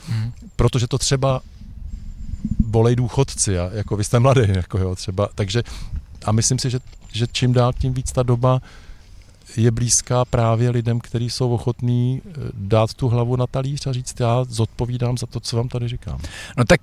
[0.08, 0.32] Mm.
[0.56, 1.40] Protože to třeba
[2.58, 5.62] bolej důchodci, a jako vy jste mladý, jako jo, třeba, takže
[6.24, 6.78] a myslím si, že,
[7.12, 8.60] že čím dál tím víc ta doba
[9.56, 14.20] je blízká právě lidem, kteří jsou ochotní eh, dát tu hlavu na talíř a říct,
[14.20, 16.18] já zodpovídám za to, co vám tady říkám.
[16.56, 16.80] No tak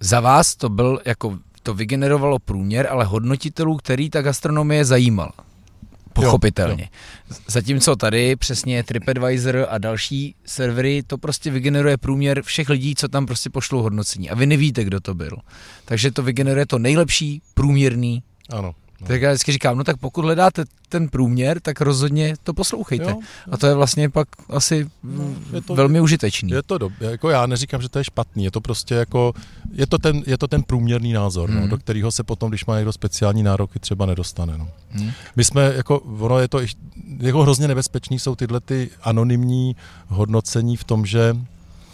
[0.00, 5.32] za vás to byl jako to vygenerovalo průměr, ale hodnotitelů, který ta gastronomie zajímala.
[6.24, 6.82] Pochopitelně.
[6.82, 6.88] Jo,
[7.30, 7.36] jo.
[7.48, 13.26] Zatímco tady přesně TripAdvisor a další servery, to prostě vygeneruje průměr všech lidí, co tam
[13.26, 14.30] prostě pošlou hodnocení.
[14.30, 15.36] A vy nevíte, kdo to byl.
[15.84, 18.74] Takže to vygeneruje to nejlepší průměrný ano.
[19.00, 19.06] No.
[19.06, 23.04] Tak já vždycky říkám, no tak pokud hledáte ten průměr, tak rozhodně to poslouchejte.
[23.04, 23.20] Jo, jo.
[23.50, 26.50] A to je vlastně pak asi no, je to, velmi užitečný.
[26.50, 27.10] Je to dobré.
[27.10, 29.32] Jako já neříkám, že to je špatný, je to prostě jako,
[29.72, 31.54] je to ten, je to ten průměrný názor, mm.
[31.54, 31.70] no, hmm.
[31.70, 34.58] do kterého se potom, když má někdo speciální nároky, třeba nedostane.
[34.58, 34.68] No.
[34.92, 35.10] Mm.
[35.36, 36.60] My jsme, jako, ono je to,
[37.18, 39.76] jako hrozně nebezpečný jsou tyhle ty anonymní
[40.08, 41.36] hodnocení v tom, že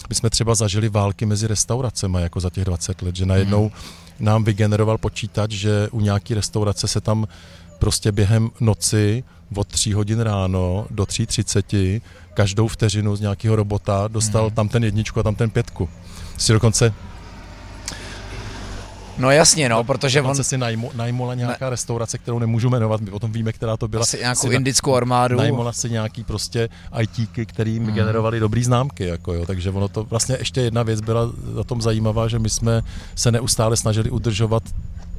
[0.08, 4.04] my jsme třeba zažili války mezi restauracemi jako za těch 20 let, že najednou mm
[4.20, 7.28] nám vygeneroval počítač, že u nějaké restaurace se tam
[7.78, 12.00] prostě během noci od 3 hodin ráno do 3.30
[12.34, 14.50] každou vteřinu z nějakého robota dostal mm.
[14.50, 15.88] tam ten jedničku a tam ten pětku.
[16.38, 16.94] Si dokonce
[19.18, 20.44] No jasně, no, protože on...
[20.44, 21.70] si najmu, najmula nějaká ne.
[21.70, 24.02] restaurace, kterou nemůžu jmenovat, my o tom víme, která to byla.
[24.02, 25.36] Asi nějakou si indickou armádu.
[25.36, 26.68] Najmula si nějaký prostě
[27.00, 27.94] ITky, který hmm.
[27.94, 31.82] generovali dobrý známky, jako jo, takže ono to vlastně ještě jedna věc byla na tom
[31.82, 32.82] zajímavá, že my jsme
[33.14, 34.62] se neustále snažili udržovat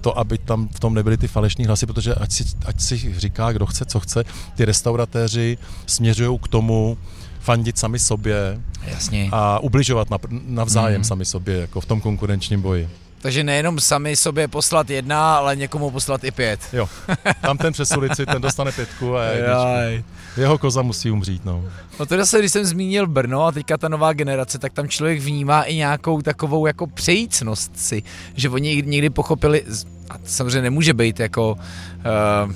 [0.01, 3.51] to, aby tam v tom nebyly ty falešní hlasy, protože ať si, ať si říká,
[3.51, 4.23] kdo chce, co chce,
[4.55, 6.97] ty restauratéři směřují k tomu,
[7.39, 9.29] fandit sami sobě Jasně.
[9.31, 11.03] a ubližovat navzájem mm.
[11.03, 12.89] sami sobě, jako v tom konkurenčním boji.
[13.25, 16.59] Takže nejenom sami sobě poslat jedna, ale někomu poslat i pět.
[16.73, 16.89] Jo,
[17.41, 20.05] tam ten přesulici, ten dostane pětku a jedničku.
[20.37, 21.63] Jeho koza musí umřít, no.
[21.99, 25.19] No to zase, když jsem zmínil Brno a teďka ta nová generace, tak tam člověk
[25.19, 28.03] vnímá i nějakou takovou jako přejícnost si,
[28.35, 29.63] že oni někdy pochopili,
[30.09, 32.53] a samozřejmě nemůže být jako uh,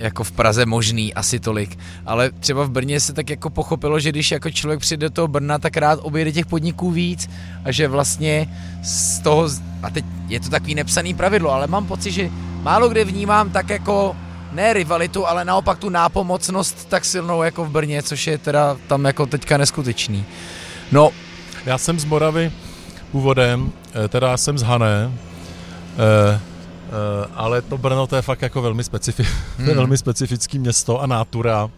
[0.00, 4.08] jako v Praze možný asi tolik, ale třeba v Brně se tak jako pochopilo, že
[4.08, 7.30] když jako člověk přijde do toho Brna, tak rád objede těch podniků víc
[7.64, 8.48] a že vlastně
[8.82, 9.48] z toho,
[9.82, 12.30] a teď je to takový nepsaný pravidlo, ale mám pocit, že
[12.62, 14.16] málo kde vnímám tak jako
[14.52, 19.04] ne rivalitu, ale naopak tu nápomocnost tak silnou jako v Brně, což je teda tam
[19.04, 20.24] jako teďka neskutečný.
[20.92, 21.10] No.
[21.66, 22.52] Já jsem z Moravy
[23.12, 23.72] původem,
[24.04, 25.12] eh, teda jsem z Hané,
[25.98, 26.40] eh,
[27.34, 29.26] ale to Brno to je fakt jako velmi, specifi-
[29.58, 29.66] hmm.
[29.66, 31.64] velmi specifický město a nátura.
[31.64, 31.70] Uh,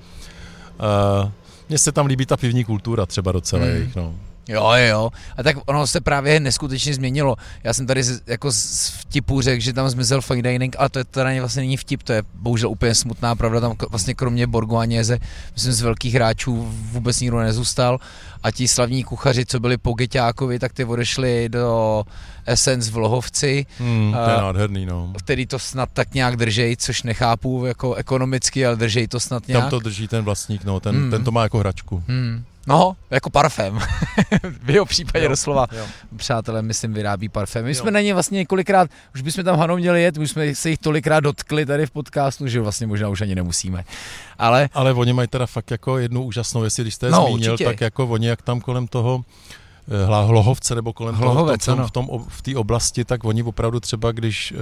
[1.68, 3.74] mně se tam líbí ta pivní kultura třeba docela hmm.
[3.74, 4.14] jejich, no.
[4.48, 5.10] Jo, jo.
[5.36, 7.36] A tak ono se právě neskutečně změnilo.
[7.64, 10.98] Já jsem tady z, jako z vtipu řekl, že tam zmizel fine dining, ale to
[10.98, 13.60] je teda vlastně není vtip, to je bohužel úplně smutná pravda.
[13.60, 15.18] Tam vlastně kromě Borgo a Něze,
[15.54, 17.98] myslím, z velkých hráčů vůbec nikdo nezůstal.
[18.42, 22.04] A ti slavní kuchaři, co byli po Geťákovi, tak ty odešli do
[22.46, 23.66] Essence v Lohovci.
[23.78, 25.12] Hmm, to je nádherný, no.
[25.18, 29.62] Který to snad tak nějak držej, což nechápu jako ekonomicky, ale držej to snad nějak.
[29.62, 31.10] Tam to drží ten vlastník, no, ten, hmm.
[31.10, 32.02] ten to má jako hračku.
[32.08, 32.44] Hmm.
[32.66, 33.78] No, jako parfém.
[34.62, 35.66] v jeho případě jo, doslova.
[35.72, 35.84] Jo.
[36.16, 37.64] Přátelé, myslím, vyrábí parfém.
[37.64, 37.74] My jo.
[37.74, 40.78] jsme na ně vlastně několikrát, už bychom tam Hanou měli jet, už jsme se jich
[40.78, 43.84] tolikrát dotkli tady v podcastu, že vlastně možná už ani nemusíme.
[44.38, 47.52] Ale, Ale oni mají teda fakt jako jednu úžasnou, jestli když jste je no, zmínil,
[47.52, 47.64] určitě.
[47.64, 49.24] tak jako oni jak tam kolem toho
[49.88, 51.88] eh, Hlohovce nebo kolem Hlohovec, toho,
[52.28, 54.58] v, té oblasti, tak oni opravdu třeba, když uh,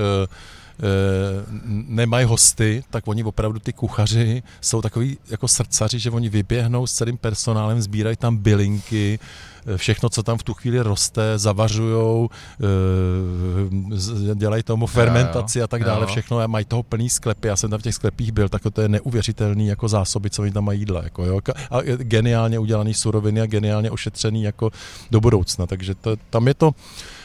[1.66, 6.92] nemají hosty, tak oni opravdu ty kuchaři jsou takový jako srdcaři, že oni vyběhnou s
[6.92, 9.18] celým personálem, sbírají tam bylinky,
[9.66, 15.84] Eh, všechno, co tam v tu chvíli roste, zavařujou, eh, dělají tomu fermentaci a tak
[15.84, 17.48] dále, všechno a mají toho plný sklepy.
[17.48, 20.50] Já jsem tam v těch sklepích byl, tak to je neuvěřitelný jako zásoby, co oni
[20.50, 21.04] tam mají jídla.
[21.04, 21.40] Jako, jo.
[21.70, 24.70] A geniálně udělaný suroviny a geniálně ošetřený jako
[25.10, 25.66] do budoucna.
[25.66, 27.19] Takže to, tam je to eh,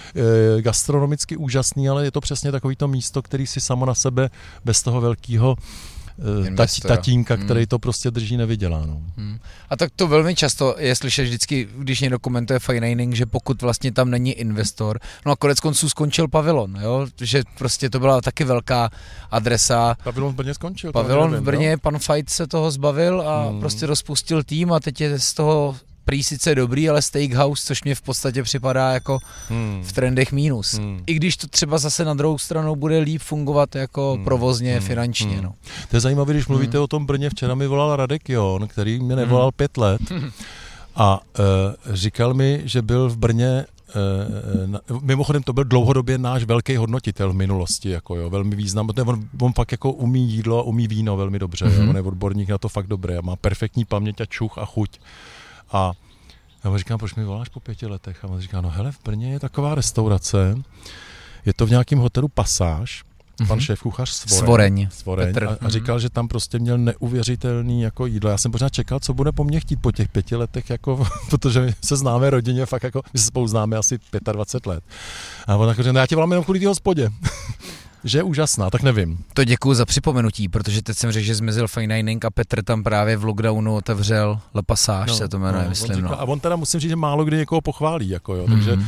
[0.59, 4.29] gastronomicky úžasný, ale je to přesně takový to místo, který si samo na sebe
[4.65, 5.55] bez toho velkého
[6.55, 7.45] tati, tatínka, hmm.
[7.45, 8.85] který to prostě drží nevydělá.
[8.85, 9.01] No.
[9.17, 9.39] Hmm.
[9.69, 13.91] A tak to velmi často je slyšet vždycky, když někdo komentuje fine že pokud vlastně
[13.91, 17.07] tam není investor, no a konec konců skončil pavilon, jo?
[17.21, 18.89] že prostě to byla taky velká
[19.31, 19.97] adresa.
[20.03, 20.91] Pavilon v Brně skončil.
[20.91, 21.77] Pavilon nevím, v Brně, no?
[21.77, 23.59] pan Fight se toho zbavil a hmm.
[23.59, 27.95] prostě rozpustil tým a teď je z toho prý sice dobrý, ale steakhouse, což mě
[27.95, 29.83] v podstatě připadá jako hmm.
[29.83, 30.73] v trendech mínus.
[30.73, 31.03] Hmm.
[31.07, 34.23] I když to třeba zase na druhou stranu bude líp fungovat jako hmm.
[34.23, 34.87] provozně, hmm.
[34.87, 35.35] finančně.
[35.35, 35.43] Hmm.
[35.43, 35.53] No.
[35.89, 36.83] To je zajímavé, když mluvíte hmm.
[36.83, 37.29] o tom Brně.
[37.29, 39.55] Včera mi volal Radek Jon, který mě nevolal hmm.
[39.55, 40.01] pět let
[40.95, 43.65] a uh, říkal mi, že byl v Brně
[43.95, 48.93] Uh, mimochodem to byl dlouhodobě náš velký hodnotitel v minulosti, jako jo, velmi významný.
[49.05, 51.83] On, on fakt jako umí jídlo a umí víno velmi dobře, mm-hmm.
[51.83, 54.65] jo, on je odborník na to fakt dobré a má perfektní paměť a čuch a
[54.65, 54.99] chuť.
[55.71, 55.91] A
[56.63, 58.25] já mu říkám, proč mi voláš po pěti letech?
[58.25, 60.55] A on říká, no hele, v Brně je taková restaurace,
[61.45, 63.03] je to v nějakém hotelu Pasáž,
[63.37, 63.61] pan mm-hmm.
[63.61, 65.69] šéf kuchař Svoreň, Svoreň, Svoreň a, a mhm.
[65.69, 68.29] říkal, že tam prostě měl neuvěřitelný jako jídlo.
[68.29, 71.73] Já jsem pořád čekal, co bude po mně chtít po těch pěti letech, jako, protože
[71.85, 73.99] se známe rodině, fakt jako, my se spolu známe asi
[74.31, 74.83] 25 let.
[75.47, 77.09] A on jako, no já tě volám jenom kvůli té hospodě.
[78.05, 79.17] Že je úžasná, tak nevím.
[79.33, 82.83] To děkuji za připomenutí, protože teď jsem řekl, že zmizel Fine Dining a Petr tam
[82.83, 85.91] právě v lockdownu otevřel Le Passage, no, se to jmenuje, no, myslím.
[85.91, 86.21] On říká, no.
[86.21, 88.85] A on teda musím říct, že málo kdy někoho pochválí, jako jo, takže mm.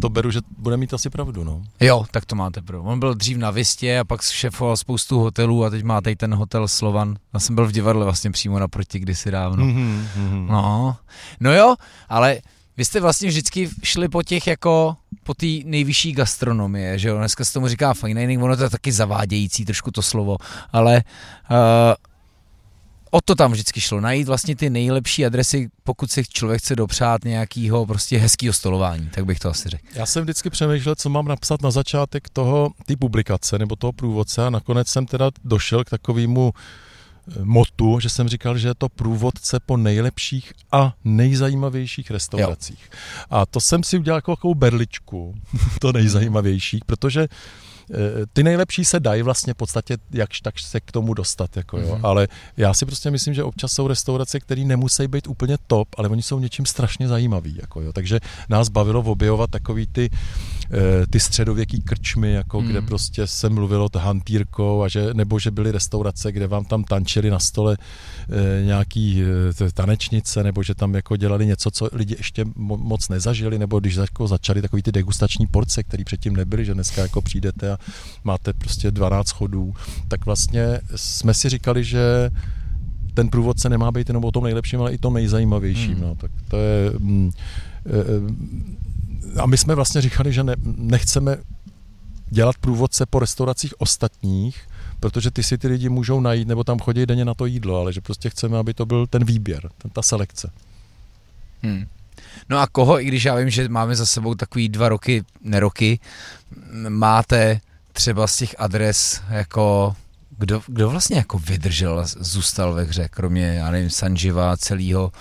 [0.00, 1.62] to beru, že bude mít asi pravdu, no.
[1.80, 2.88] Jo, tak to máte pravdu.
[2.88, 6.34] On byl dřív na Vistě a pak šefoval spoustu hotelů a teď má tady ten
[6.34, 7.16] hotel Slovan.
[7.34, 9.64] Já jsem byl v divadle vlastně přímo naproti kdysi dávno.
[9.64, 10.46] Mm-hmm.
[10.50, 10.96] No,
[11.40, 11.74] no jo,
[12.08, 12.38] ale
[12.76, 14.96] vy jste vlastně vždycky šli po těch jako
[15.30, 18.70] po té nejvyšší gastronomie, že jo, dneska se tomu říká fine dining, ono to je
[18.70, 20.36] taky zavádějící trošku to slovo,
[20.72, 21.02] ale
[21.50, 21.56] uh,
[23.10, 27.24] o to tam vždycky šlo, najít vlastně ty nejlepší adresy, pokud si člověk chce dopřát
[27.24, 29.84] nějakého prostě hezkého stolování, tak bych to asi řekl.
[29.94, 34.46] Já jsem vždycky přemýšlel, co mám napsat na začátek toho, ty publikace nebo toho průvodce
[34.46, 36.52] a nakonec jsem teda došel k takovému
[37.42, 42.90] motu, že jsem říkal, že je to průvodce po nejlepších a nejzajímavějších restauracích.
[42.92, 42.98] Jo.
[43.30, 45.34] A to jsem si udělal jako takovou berličku,
[45.80, 47.28] to nejzajímavější, protože
[47.94, 51.78] Eh, ty nejlepší se dají vlastně v podstatě jakž tak se k tomu dostat, jako
[51.78, 51.94] jo.
[51.94, 52.00] Mm-hmm.
[52.02, 56.08] ale já si prostě myslím, že občas jsou restaurace, které nemusí být úplně top, ale
[56.08, 57.92] oni jsou něčím strašně zajímavý, jako jo.
[57.92, 60.18] takže nás bavilo objevovat takový ty, eh,
[61.10, 62.66] ty středověký krčmy, jako mm-hmm.
[62.66, 67.30] kde prostě se mluvilo hantýrkou a že, nebo že byly restaurace, kde vám tam tančili
[67.30, 69.22] na stole eh, nějaký
[69.74, 74.26] tanečnice, nebo že tam jako dělali něco, co lidi ještě moc nezažili, nebo když jako
[74.26, 77.78] začali takový ty degustační porce, které předtím nebyly, že dneska jako přijdete a
[78.24, 79.74] máte prostě 12 chodů,
[80.08, 82.30] tak vlastně jsme si říkali, že
[83.14, 85.94] ten průvodce nemá být jenom o tom nejlepším, ale i tom nejzajímavějším.
[85.94, 86.02] Hmm.
[86.02, 87.30] No, tak to je, mm,
[89.40, 91.36] a my jsme vlastně říkali, že ne, nechceme
[92.30, 94.60] dělat průvodce po restauracích ostatních,
[95.00, 97.92] protože ty si ty lidi můžou najít, nebo tam chodí denně na to jídlo, ale
[97.92, 100.50] že prostě chceme, aby to byl ten výběr, ten, ta selekce.
[101.62, 101.86] Hmm.
[102.48, 106.00] No a koho, i když já vím, že máme za sebou takový dva roky, neroky,
[106.88, 107.60] máte
[107.92, 109.96] třeba z těch adres jako
[110.38, 115.12] kdo, kdo vlastně jako vydržel, zůstal ve hře, kromě, já nevím, Sanživa, celého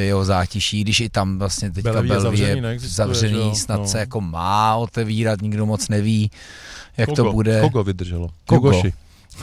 [0.00, 3.86] jeho zátiší, když i tam vlastně teďka Belví je zavřený, snad no.
[3.86, 6.30] se jako má otevírat, nikdo moc neví,
[6.96, 7.24] jak Kogo?
[7.24, 7.60] to bude.
[7.60, 8.28] Kogo vydrželo?
[8.46, 8.68] Kogo?
[8.68, 8.92] Jugoši.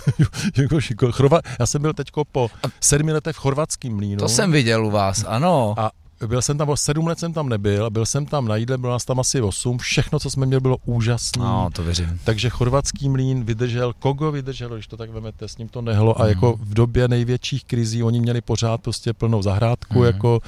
[0.58, 0.96] Jugoši.
[1.12, 1.40] Chorva...
[1.60, 2.50] Já jsem byl teďko po
[2.82, 4.18] sedmi letech v chorvatském mlínu.
[4.18, 5.76] To jsem viděl u vás, ano.
[5.78, 5.92] A
[6.28, 9.06] byl jsem tam, sedm let jsem tam nebyl, byl jsem tam na jídle, bylo nás
[9.06, 11.44] tam asi osm, všechno, co jsme měli, bylo úžasné.
[11.44, 12.20] No, to věřím.
[12.24, 16.22] Takže chorvatský mlín vydržel, Kogo vydrželo, když to tak vemete, s ním to nehlo mm.
[16.22, 20.06] a jako v době největších krizí oni měli pořád prostě plnou zahrádku, mm.
[20.06, 20.40] jako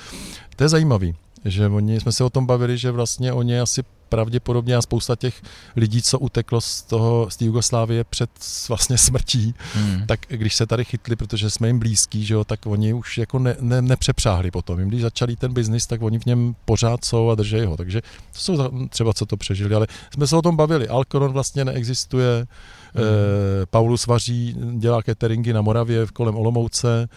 [0.56, 4.76] to je zajímavý, že oni jsme se o tom bavili, že vlastně oni asi pravděpodobně
[4.76, 5.42] a spousta těch
[5.76, 8.30] lidí, co uteklo z toho, z té Jugoslávie před
[8.70, 10.08] vlastně smrtí, hmm.
[10.08, 13.40] tak když se tady chytli, protože jsme jim blízký, že jo, tak oni už jako
[13.40, 14.80] ne, ne, nepřepřáhli potom.
[14.80, 17.78] Jim, když začali ten biznis, tak oni v něm pořád jsou a drží ho.
[17.78, 20.88] Takže to jsou třeba, co to přežili, ale jsme se o tom bavili.
[20.88, 22.48] Alkoron vlastně neexistuje.
[23.70, 27.10] Paulus vaří, dělá cateringy na Moravě kolem Olomouce.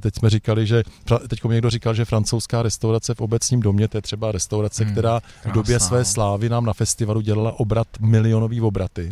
[0.00, 0.82] Teď jsme říkali, že,
[1.28, 4.92] teď mi někdo říkal, že francouzská restaurace v obecním domě, to je třeba restaurace, hmm.
[4.92, 6.04] která v době své no.
[6.04, 9.10] slávy nám na festivalu dělala obrat, milionový obraty.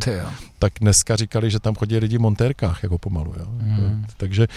[0.59, 3.33] Tak dneska říkali, že tam chodí lidi v montérkách, jako pomalu.
[3.39, 3.45] Jo.
[3.59, 4.05] Hmm.
[4.17, 4.47] Takže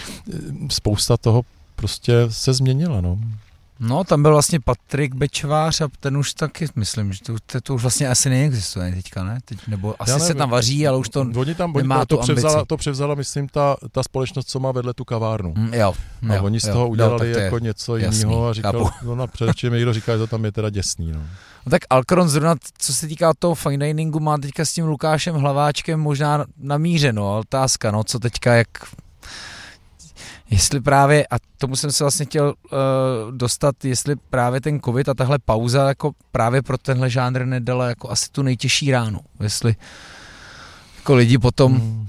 [0.71, 1.41] spousta toho
[1.75, 3.01] prostě se změnila.
[3.01, 3.19] No.
[3.79, 7.75] No, tam byl vlastně Patrik Bečvář a ten už taky, myslím, že to, to, to
[7.75, 9.39] už vlastně asi neexistuje teďka, ne?
[9.45, 12.17] Teď, nebo asi nevím, se tam vaří, ale už to oni tam, nemá oni, to,
[12.17, 15.53] to převzala, to převzala, myslím, ta, ta společnost, co má vedle tu kavárnu.
[15.57, 15.93] Mm, jo,
[16.29, 19.27] a jo, oni z toho jo, udělali jo, jako něco jiného a říkal, no na
[19.27, 21.11] především někdo říká, že to tam je teda děsný.
[21.11, 21.19] No.
[21.65, 25.35] No tak Alcron zrovna, co se týká toho fine diningu, má teďka s tím Lukášem
[25.35, 27.37] Hlaváčkem možná namířeno.
[27.37, 28.67] Otázka, no, co teďka, jak
[30.49, 35.13] jestli právě, a tomu jsem se vlastně chtěl uh, dostat, jestli právě ten covid a
[35.13, 39.19] tahle pauza jako právě pro tenhle žánr nedala jako asi tu nejtěžší ránu.
[39.39, 39.75] Jestli
[40.97, 42.07] jako lidi potom hmm.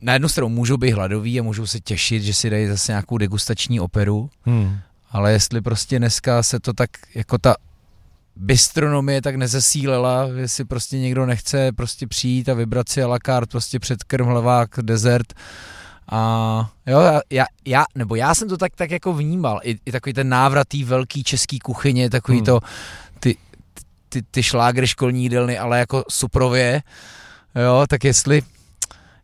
[0.00, 3.18] na jednu stranu můžou být hladoví a můžou se těšit, že si dají zase nějakou
[3.18, 4.78] degustační operu, hmm.
[5.10, 7.54] ale jestli prostě dneska se to tak jako ta
[8.36, 13.50] bistronomie tak nezesílela, jestli prostě někdo nechce prostě přijít a vybrat si a la carte
[13.50, 15.34] prostě předkrm, hlavák, dezert,
[16.10, 20.12] a jo, já, já, nebo já jsem to tak, tak jako vnímal, i, i takový
[20.12, 22.46] ten návrat té velký český kuchyně, takový hmm.
[22.46, 22.60] to,
[23.20, 23.36] ty,
[24.08, 26.82] ty, ty šlágry školní jídelny, ale jako suprově,
[27.64, 28.42] jo, tak jestli,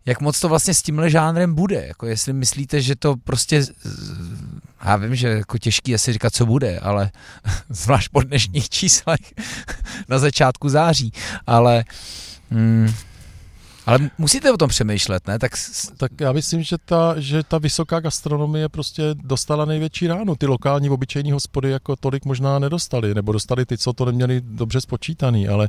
[0.07, 3.67] jak moc to vlastně s tímhle žánrem bude, jako jestli myslíte, že to prostě,
[4.85, 7.11] já vím, že jako těžký asi říkat, co bude, ale
[7.69, 9.21] zvlášť po dnešních číslech
[10.09, 11.13] na začátku září,
[11.47, 11.85] ale
[12.51, 12.95] mm,
[13.87, 15.39] ale musíte o tom přemýšlet, ne?
[15.39, 15.53] Tak,
[15.97, 20.37] tak já myslím, že ta, že ta vysoká gastronomie prostě dostala největší ránu.
[20.37, 24.81] Ty lokální obyčejní hospody jako tolik možná nedostali, nebo dostali ty, co to neměli dobře
[24.81, 25.69] spočítaný, ale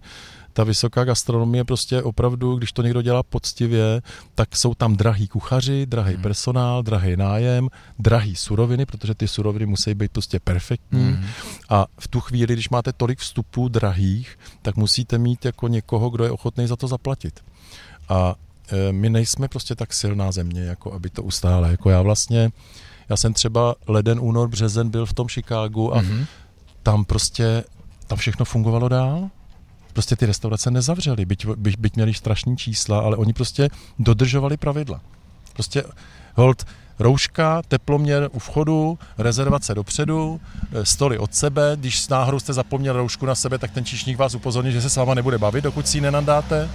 [0.54, 4.02] ta vysoká gastronomie prostě opravdu, když to někdo dělá poctivě,
[4.36, 6.24] tak jsou tam drahý kuchaři, drahý hmm.
[6.24, 11.04] personál, drahý nájem, drahý suroviny, protože ty suroviny musí být prostě perfektní.
[11.04, 11.26] Hmm.
[11.70, 16.24] A v tu chvíli, když máte tolik vstupů drahých, tak musíte mít jako někoho, kdo
[16.24, 17.40] je ochotný za to zaplatit.
[18.10, 18.36] A
[18.72, 21.68] e, my nejsme prostě tak silná země, jako aby to ustála.
[21.68, 22.52] Jako já vlastně,
[23.10, 26.26] já jsem třeba leden, únor, březen byl v tom Chicagu a mm-hmm.
[26.84, 27.64] tam prostě,
[28.08, 29.30] tam všechno fungovalo dál.
[29.94, 35.02] Prostě ty restaurace nezavřely, byť, byť, byť měli strašní čísla, ale oni prostě dodržovali pravidla.
[35.54, 35.84] Prostě
[36.36, 36.66] hold,
[37.00, 40.42] rouška, teploměr u vchodu, rezervace dopředu,
[40.74, 41.72] e, stoly od sebe.
[41.80, 44.90] Když s náhodou jste zapomněl roušku na sebe, tak ten číšník vás upozorní, že se
[44.90, 46.70] s váma nebude bavit, dokud si ji nenandáte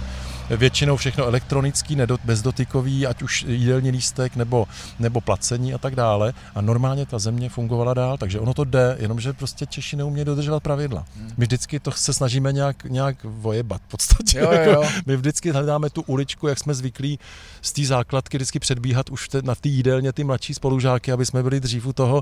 [0.49, 4.67] většinou všechno elektronický, bezdotykový, ať už jídelní lístek nebo,
[4.99, 6.33] nebo placení a tak dále.
[6.55, 10.63] A normálně ta země fungovala dál, takže ono to jde, jenomže prostě Češi neumějí dodržovat
[10.63, 11.05] pravidla.
[11.17, 11.31] Hmm.
[11.37, 14.39] My vždycky to se snažíme nějak, nějak vojebat v podstatě.
[14.39, 14.59] Jo, jo.
[14.59, 17.19] Jako my vždycky hledáme tu uličku, jak jsme zvyklí
[17.61, 21.43] z té základky vždycky předbíhat už te, na té jídelně ty mladší spolužáky, aby jsme
[21.43, 22.21] byli dřív u toho,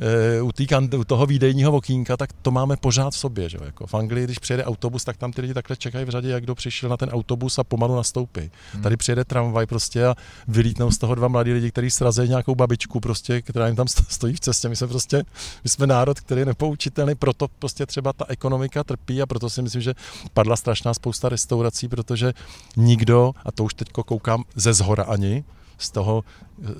[0.00, 0.66] e, u, tý,
[0.98, 3.48] u toho výdejního okýnka, tak to máme pořád v sobě.
[3.48, 3.58] Že?
[3.64, 6.42] Jako v Anglii, když přijede autobus, tak tam ty lidi takhle čekají v řadě, jak
[6.42, 8.50] kdo přišel na ten autobus a pomalu nastoupí.
[8.72, 8.82] Hmm.
[8.82, 10.14] Tady přijede tramvaj prostě a
[10.48, 14.34] vylítnou z toho dva mladí lidi, kteří srazí nějakou babičku, prostě, která jim tam stojí
[14.34, 14.68] v cestě.
[14.68, 15.24] My jsme prostě,
[15.64, 19.62] my jsme národ, který je nepoučitelný, proto prostě třeba ta ekonomika trpí a proto si
[19.62, 19.94] myslím, že
[20.34, 22.32] padla strašná spousta restaurací, protože
[22.76, 25.44] nikdo, a to už teď koukám ze zhora ani,
[25.78, 26.24] z toho,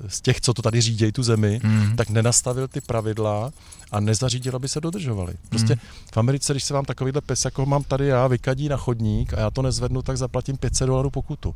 [0.07, 1.95] z těch, co to tady řídějí tu zemi, mm.
[1.95, 3.51] tak nenastavil ty pravidla
[3.91, 5.33] a nezařídil, aby se dodržovaly.
[5.49, 5.79] Prostě mm.
[6.13, 9.39] v Americe, když se vám takovýhle pes, jako mám tady já, vykadí na chodník a
[9.39, 11.55] já to nezvednu, tak zaplatím 500 dolarů pokutu.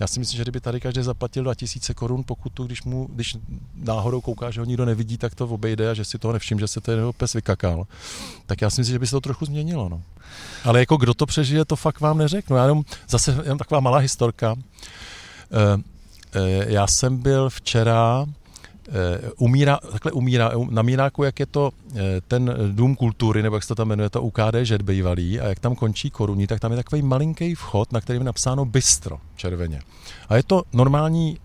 [0.00, 3.36] Já si myslím, že kdyby tady každý zaplatil 2000 korun pokutu, když mu, když
[3.74, 6.68] náhodou kouká, že ho nikdo nevidí, tak to obejde a že si toho nevšim, že
[6.68, 7.86] se ten jeho pes vykakal.
[8.46, 9.88] Tak já si myslím, že by se to trochu změnilo.
[9.88, 10.02] No.
[10.64, 12.56] Ale jako kdo to přežije, to fakt vám neřeknu.
[12.56, 14.56] Já jenom zase jenom taková malá historka.
[15.52, 15.82] Eh,
[16.66, 18.26] já jsem byl včera
[18.88, 23.62] eh, umírá, takhle umírá, na Míráku, jak je to eh, ten dům kultury, nebo jak
[23.62, 26.70] se to tam jmenuje, to UKD Žet bývalý, a jak tam končí koruní, tak tam
[26.70, 29.80] je takový malinký vchod, na kterém je napsáno bistro červeně.
[30.28, 31.38] A je to normální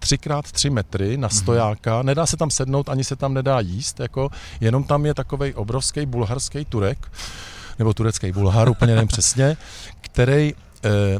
[0.00, 1.36] 3x3 metry na mhm.
[1.36, 4.28] stojáka, nedá se tam sednout, ani se tam nedá jíst, jako,
[4.60, 7.12] jenom tam je takový obrovský bulharský turek,
[7.78, 9.56] nebo turecký bulhar, úplně nevím přesně,
[10.00, 11.18] který Eh,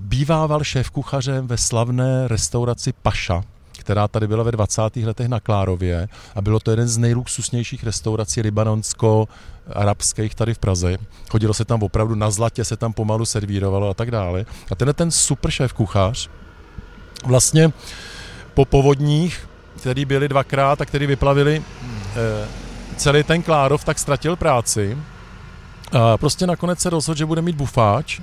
[0.00, 3.42] bývával šéf kuchařem ve slavné restauraci Paša,
[3.78, 4.96] která tady byla ve 20.
[4.96, 10.96] letech na Klárově a bylo to jeden z nejluxusnějších restaurací libanonsko-arabských tady v Praze.
[11.30, 14.46] Chodilo se tam opravdu na zlatě, se tam pomalu servírovalo a tak dále.
[14.70, 16.30] A tenhle ten super šéf kuchař
[17.24, 17.72] vlastně
[18.54, 19.48] po povodních,
[19.80, 22.48] který byli dvakrát a který vyplavili eh,
[22.96, 24.98] celý ten Klárov, tak ztratil práci.
[25.92, 28.20] A prostě nakonec se rozhodl, že bude mít bufáč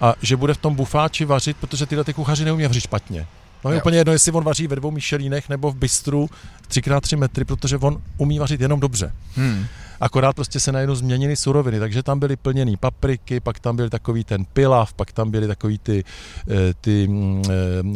[0.00, 3.26] a že bude v tom bufáči vařit, protože tyhle ty kuchaři neumí vařit špatně.
[3.64, 3.80] No je Jo.
[3.82, 6.30] úplně jedno, jestli on vaří ve dvou Michelínech nebo v bistru
[6.70, 9.12] 3x3 metry, protože on umí vařit jenom dobře.
[9.36, 9.66] Hmm.
[10.00, 14.24] Akorát prostě se najednou změnily suroviny, takže tam byly plněný papriky, pak tam byl takový
[14.24, 16.04] ten pilav, pak tam byly takový ty,
[16.50, 17.42] eh, ty mm,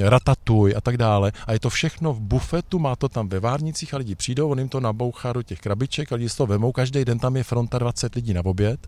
[0.00, 1.32] eh, ratatuj a tak dále.
[1.46, 4.58] A je to všechno v bufetu, má to tam ve várnicích a lidi přijdou, on
[4.58, 6.72] jim to nabouchá do těch krabiček a lidi si to vemou.
[6.72, 8.86] Každý den tam je fronta 20 lidí na oběd.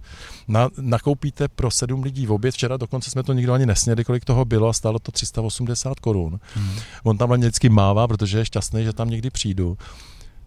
[0.49, 2.55] Na, nakoupíte pro 7 lidí v oběd.
[2.55, 6.41] Včera dokonce jsme to nikdo ani nesněli, kolik toho bylo a stálo to 380 korun.
[6.55, 6.77] Hmm.
[7.03, 9.79] On tam vždycky mává, protože je šťastný, že tam někdy přijdu.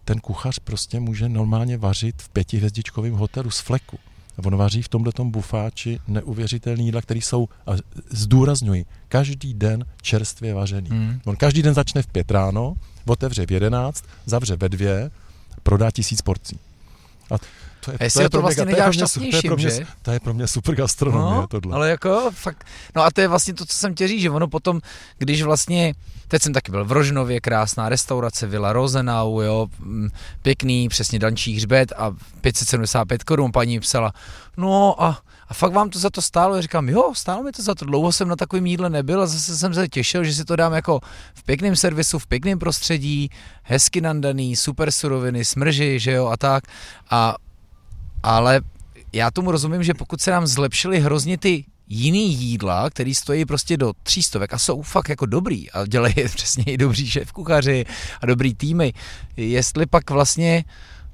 [0.08, 3.98] Ten kuchař prostě může normálně vařit v pětihvězdičkovém hotelu z fleku.
[4.38, 7.72] A on vaří v tomhle bufáči neuvěřitelný jídla, které jsou, a
[8.10, 10.90] zdůrazňuji, každý den čerstvě vařený.
[10.90, 11.20] Hmm.
[11.24, 12.74] On každý den začne v pět ráno,
[13.06, 15.10] otevře v jedenáct, zavře ve dvě,
[15.62, 16.58] prodá tisíc porcí.
[17.30, 17.34] A
[17.84, 19.62] to je, A jestli to pro mě- vlastně je nedělá su- to je pro mě,
[19.70, 19.86] šťastnějším, že?
[20.02, 21.74] to je pro mě super gastronomie, No, tohle.
[21.74, 22.64] ale jako fakt,
[22.96, 24.80] no a to je vlastně to, co jsem tě říct, že ono potom,
[25.18, 25.94] když vlastně,
[26.28, 30.08] teď jsem taky byl v Rožnově, krásná restaurace, Villa Rosenau, jo, mm,
[30.42, 32.10] pěkný, přesně dančí hřbet a
[32.40, 34.12] 575 korun, paní psala,
[34.56, 35.18] no a,
[35.48, 36.56] a fakt vám to za to stálo?
[36.56, 39.26] Já říkám, jo, stálo mi to za to, dlouho jsem na takovém jídle nebyl a
[39.26, 41.00] zase jsem se těšil, že si to dám jako
[41.34, 43.30] v pěkném servisu, v pěkném prostředí,
[43.62, 46.64] hezky nandaný, super suroviny, smrži, že jo, a tak.
[47.10, 47.34] A
[48.22, 48.60] ale
[49.12, 53.76] já tomu rozumím, že pokud se nám zlepšily hrozně ty jiný jídla, který stojí prostě
[53.76, 57.84] do třístovek a jsou fakt jako dobrý a dělají přesně i dobří šéf kuchaři
[58.20, 58.92] a dobrý týmy,
[59.36, 60.64] jestli pak vlastně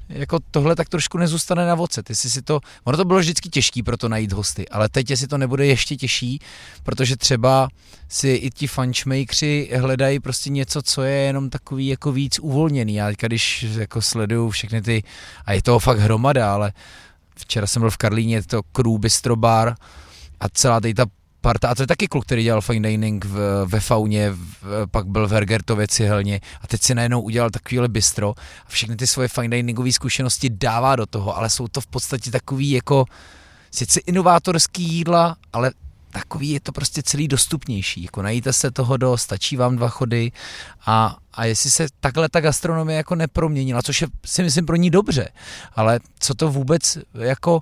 [0.08, 2.02] jako tohle tak trošku nezůstane na voce.
[2.02, 5.10] Ty si si to, ono to bylo vždycky těžký pro to najít hosty, ale teď
[5.10, 6.38] jestli to nebude ještě těžší,
[6.82, 7.68] protože třeba
[8.08, 12.94] si i ti fančmakři hledají prostě něco, co je jenom takový jako víc uvolněný.
[12.94, 15.02] Já teďka, když jako sleduju všechny ty,
[15.44, 16.72] a je toho fakt hromada, ale
[17.36, 19.74] včera jsem byl v Karlíně, to Crew Bistro Bar
[20.40, 21.06] a celá tady ta
[21.44, 25.06] parta, a to je taky kluk, který dělal fine dining v, ve Fauně, v, pak
[25.06, 28.34] byl v Hergertově cihelně a teď si najednou udělal takovýhle bistro
[28.66, 32.30] a všechny ty svoje fine diningové zkušenosti dává do toho, ale jsou to v podstatě
[32.30, 33.04] takový jako
[33.70, 35.72] sice inovátorský jídla, ale
[36.10, 38.02] takový je to prostě celý dostupnější.
[38.02, 40.32] Jako najíte se toho do, stačí vám dva chody
[40.86, 44.90] a, a jestli se takhle ta gastronomie jako neproměnila, což je si myslím pro ní
[44.90, 45.28] dobře,
[45.76, 47.60] ale co to vůbec jako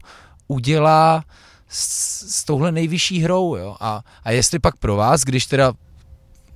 [0.48, 1.24] udělá
[1.72, 3.76] s, s touhle nejvyšší hrou, jo?
[3.80, 5.72] A, a jestli pak pro vás, když teda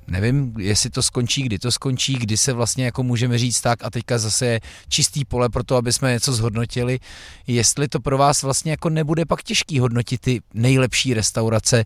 [0.09, 3.91] nevím, jestli to skončí, kdy to skončí, kdy se vlastně jako můžeme říct tak a
[3.91, 7.01] teďka zase je čistý pole pro to, aby jsme něco zhodnotili,
[7.47, 11.85] jestli to pro vás vlastně jako nebude pak těžký hodnotit ty nejlepší restaurace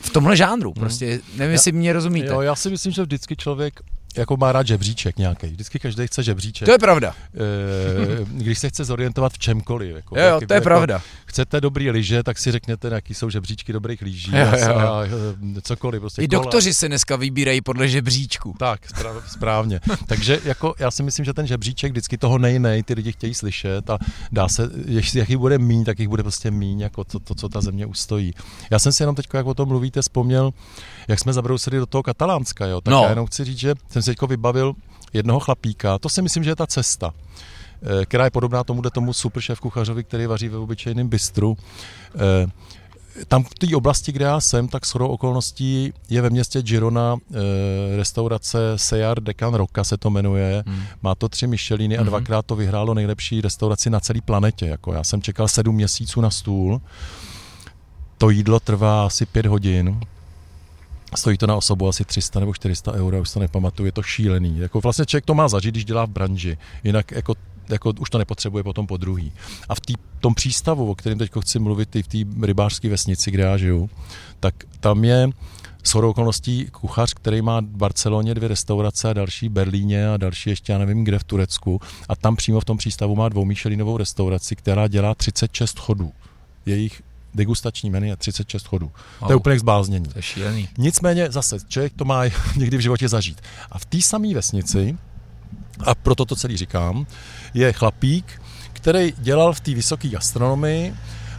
[0.00, 2.26] v tomhle žánru, prostě nevím, jestli mě rozumíte.
[2.26, 3.80] Jo, já si myslím, že vždycky člověk
[4.16, 5.46] jako má rád žebříček nějaký.
[5.46, 6.66] Vždycky každý chce žebříček.
[6.66, 7.14] To je pravda.
[7.34, 9.96] Eh, když se chce zorientovat v čemkoliv.
[9.96, 11.02] Jako, Jo, jo, jak- to je jako, pravda.
[11.26, 14.76] Chcete dobrý lyže, tak si řekněte, jaký jsou žebříčky dobrých lyží Jo, a, jo.
[14.78, 15.10] a eh,
[15.62, 16.00] cokoliv.
[16.00, 16.42] Prostě I kola.
[16.42, 18.54] doktoři se dneska vybírají podle žebříčku.
[18.58, 19.80] Tak, správ, správně.
[20.06, 23.90] Takže jako já si myslím, že ten žebříček vždycky toho nejnej, ty lidi chtějí slyšet
[23.90, 23.98] a
[24.32, 27.34] dá se, jestli jak jich bude míň, tak jich bude prostě míň, jako to, to,
[27.34, 28.34] co ta země ustojí.
[28.70, 30.50] Já jsem si jenom teď, jak o tom mluvíte, vzpomněl,
[31.08, 32.80] jak jsme zabrousili do toho katalánska, jo.
[32.80, 33.02] Tak No.
[33.02, 34.74] já jenom chci říct, že jsem si teď vybavil
[35.12, 37.14] jednoho chlapíka, to si myslím, že je ta cesta
[38.02, 41.56] eh, která je podobná tomuhle tomu super šéf kuchařovi, který vaří ve obyčejném bistru.
[42.16, 42.46] Eh,
[43.28, 47.96] Tam v té oblasti, kde já jsem, tak shodou okolností je ve městě Girona eh,
[47.96, 50.62] restaurace Seyar Decan Roca se to jmenuje.
[50.66, 50.82] Hmm.
[51.02, 52.08] Má to tři Micheliny a Mhm.
[52.08, 54.66] dvakrát to vyhrálo nejlepší restauraci na celé planetě.
[54.66, 56.80] Jako já jsem čekal sedm měsíců na stůl.
[58.18, 60.00] To jídlo trvá asi pět hodin.
[61.16, 64.02] Stojí to na osobu asi 300 nebo 400 eur, já už to nepamatuju, je to
[64.02, 64.58] šílený.
[64.58, 67.34] Jako vlastně člověk to má zažít, když dělá v branži, jinak jako,
[67.68, 69.32] jako už to nepotřebuje potom po druhý.
[69.68, 73.30] A v tý, tom přístavu, o kterém teď chci mluvit, i v té rybářské vesnici,
[73.30, 73.90] kde já žiju,
[74.40, 75.28] tak tam je
[75.86, 80.50] shodou okolností kuchař, který má v Barceloně dvě restaurace a další v Berlíně a další
[80.50, 83.96] ještě já nevím kde v Turecku a tam přímo v tom přístavu má dvou Michelinovou
[83.96, 86.12] restauraci, která dělá 36 chodů.
[86.66, 87.02] Jejich
[87.34, 88.90] degustační menu je 36 chodů.
[89.18, 89.36] To je Wow.
[89.36, 90.04] úplně k zbláznění.
[90.06, 90.68] To je šílený.
[90.78, 92.24] Nicméně zase, člověk to má
[92.56, 93.40] někdy v životě zažít.
[93.72, 94.96] A v té samé vesnici,
[95.80, 97.06] a proto to celý říkám,
[97.54, 100.94] je chlapík, který dělal v té vysoké gastronomii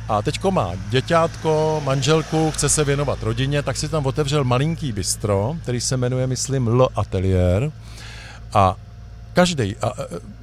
[0.09, 5.55] a teďko má děťátko, manželku, chce se věnovat rodině, tak si tam otevřel malinký bistro,
[5.61, 7.71] který se jmenuje, myslím, L Atelier.
[8.53, 8.75] A
[9.33, 9.93] každý, a, a,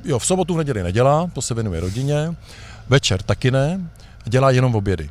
[0.05, 2.35] jo, v sobotu, v neděli nedělá, to se věnuje rodině,
[2.89, 3.91] večer taky ne,
[4.25, 5.11] dělá jenom obědy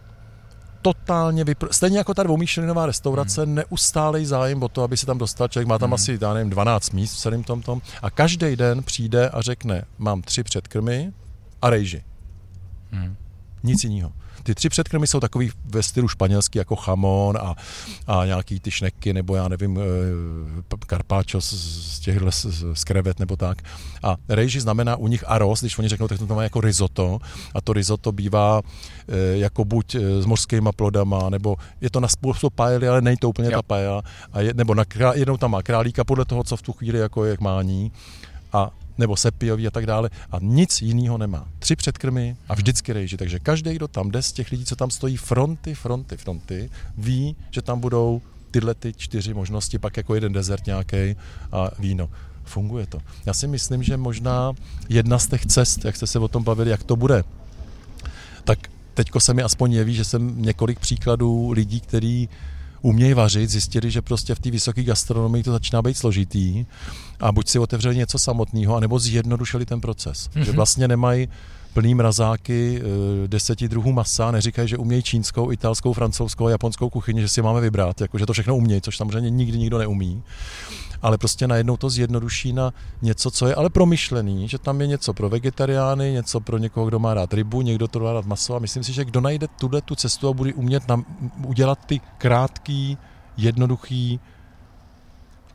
[0.81, 1.67] totálně vypr...
[1.71, 3.55] Stejně jako ta dvoumýšelinová restaurace, hmm.
[3.55, 5.67] neustálej zájem o to, aby se tam dostal člověk.
[5.67, 5.93] Má tam Hmm.
[5.93, 7.81] asi, já nevím, 12 míst v celém tom tom.
[8.01, 11.11] A každý den přijde a řekne, mám tři předkrmy
[11.61, 12.03] a rejži.
[12.91, 13.15] Hmm.
[13.63, 14.11] Nic jiného.
[14.43, 17.55] Ty tři předkrmy jsou takový ve stylu španělský, jako chamon a,
[18.07, 19.79] a nějaký ty šneky, nebo já nevím,
[20.87, 21.53] karpáčo z,
[21.95, 23.61] z těchhle z, z krevet nebo tak.
[24.03, 27.19] A rejži znamená u nich aros, když oni řeknou, tak to má jako risotto.
[27.55, 28.61] A to risotto bývá
[29.07, 33.29] e, jako buď s mořskýma plodama, nebo je to na způsob paely, ale není to
[33.29, 33.57] úplně jo.
[33.57, 34.01] ta paella.
[34.33, 34.83] A je, nebo na,
[35.13, 37.91] jednou tam má králíka podle toho, co v tu chvíli jako jak mání.
[38.53, 41.47] A nebo sepiový a tak dále a nic jiného nemá.
[41.59, 44.91] Tři předkrmy a vždycky rejži, takže každý, kdo tam jde z těch lidí, co tam
[44.91, 48.21] stojí fronty, fronty, fronty, ví, že tam budou
[48.51, 51.15] tyhle ty čtyři možnosti, pak jako jeden dezert nějaký
[51.51, 52.09] a víno.
[52.43, 52.99] Funguje to.
[53.25, 54.53] Já si myslím, že možná
[54.89, 57.23] jedna z těch cest, jak jste se o tom bavili, jak to bude,
[58.43, 58.59] tak
[58.93, 62.29] teďko se mi aspoň jeví, že jsem několik příkladů lidí, kteří
[62.81, 66.65] umějí vařit, zjistili, že prostě v té vysoké gastronomii to začíná být složitý
[67.19, 70.29] a buď si otevřeli něco samotného, anebo zjednodušili ten proces.
[70.29, 70.41] Mm-hmm.
[70.41, 71.27] Že vlastně nemají
[71.73, 77.21] plný mrazáky eh, deseti druhů masa, neříkají, že umějí čínskou, italskou, francouzskou a japonskou kuchyni,
[77.21, 80.23] že si máme vybrat, jako, že to všechno umějí, což samozřejmě nikdy nikdo neumí
[81.01, 85.13] ale prostě najednou to zjednoduší na něco, co je ale promyšlený, že tam je něco
[85.13, 88.59] pro vegetariány, něco pro někoho, kdo má rád rybu, někdo to má rád maso a
[88.59, 91.05] myslím si, že kdo najde tuhle tu cestu a bude umět nam,
[91.47, 92.97] udělat ty krátký,
[93.37, 94.19] jednoduchý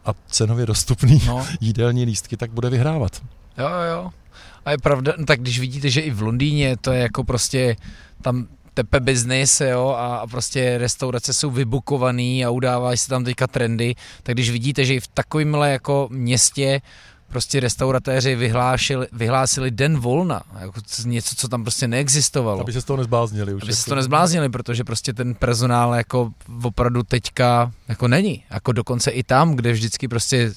[0.04, 1.46] a cenově dostupný no.
[1.60, 3.22] jídelní lístky, tak bude vyhrávat.
[3.58, 4.10] Jo, jo.
[4.64, 7.76] A je pravda, no tak když vidíte, že i v Londýně to je jako prostě
[8.22, 8.46] tam
[8.76, 13.94] tepe business, jo, a, a prostě restaurace jsou vybukovaný a udávají se tam teďka trendy,
[14.22, 16.80] tak když vidíte, že i v takovémhle jako městě
[17.28, 22.60] prostě restauratéři vyhlásili, vyhlásili den volna, jako něco, co tam prostě neexistovalo.
[22.60, 23.54] Aby se z toho nezbláznili.
[23.54, 26.30] Už Aby se z toho nezbláznili, protože prostě ten personál jako
[26.62, 28.44] opravdu teďka jako není.
[28.50, 30.52] Jako dokonce i tam, kde vždycky prostě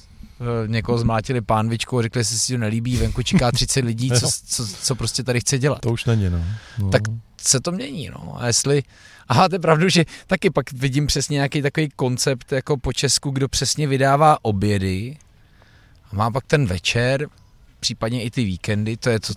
[0.68, 4.68] někoho zmlátili pánvičku a řekli, že si to nelíbí, venku čeká 30 lidí, co, co,
[4.68, 5.80] co prostě tady chce dělat.
[5.80, 6.44] To už není, no.
[6.80, 6.90] no.
[6.90, 7.02] Tak
[7.42, 8.36] se to mění, no.
[8.38, 8.84] A jestli,
[9.28, 13.32] aha, to je pravdu, že taky pak vidím přesně nějaký takový koncept jako po Česku,
[13.32, 15.18] kdo přesně vydává obědy
[16.12, 17.28] a má pak ten večer,
[17.80, 19.34] případně i ty víkendy, to je to,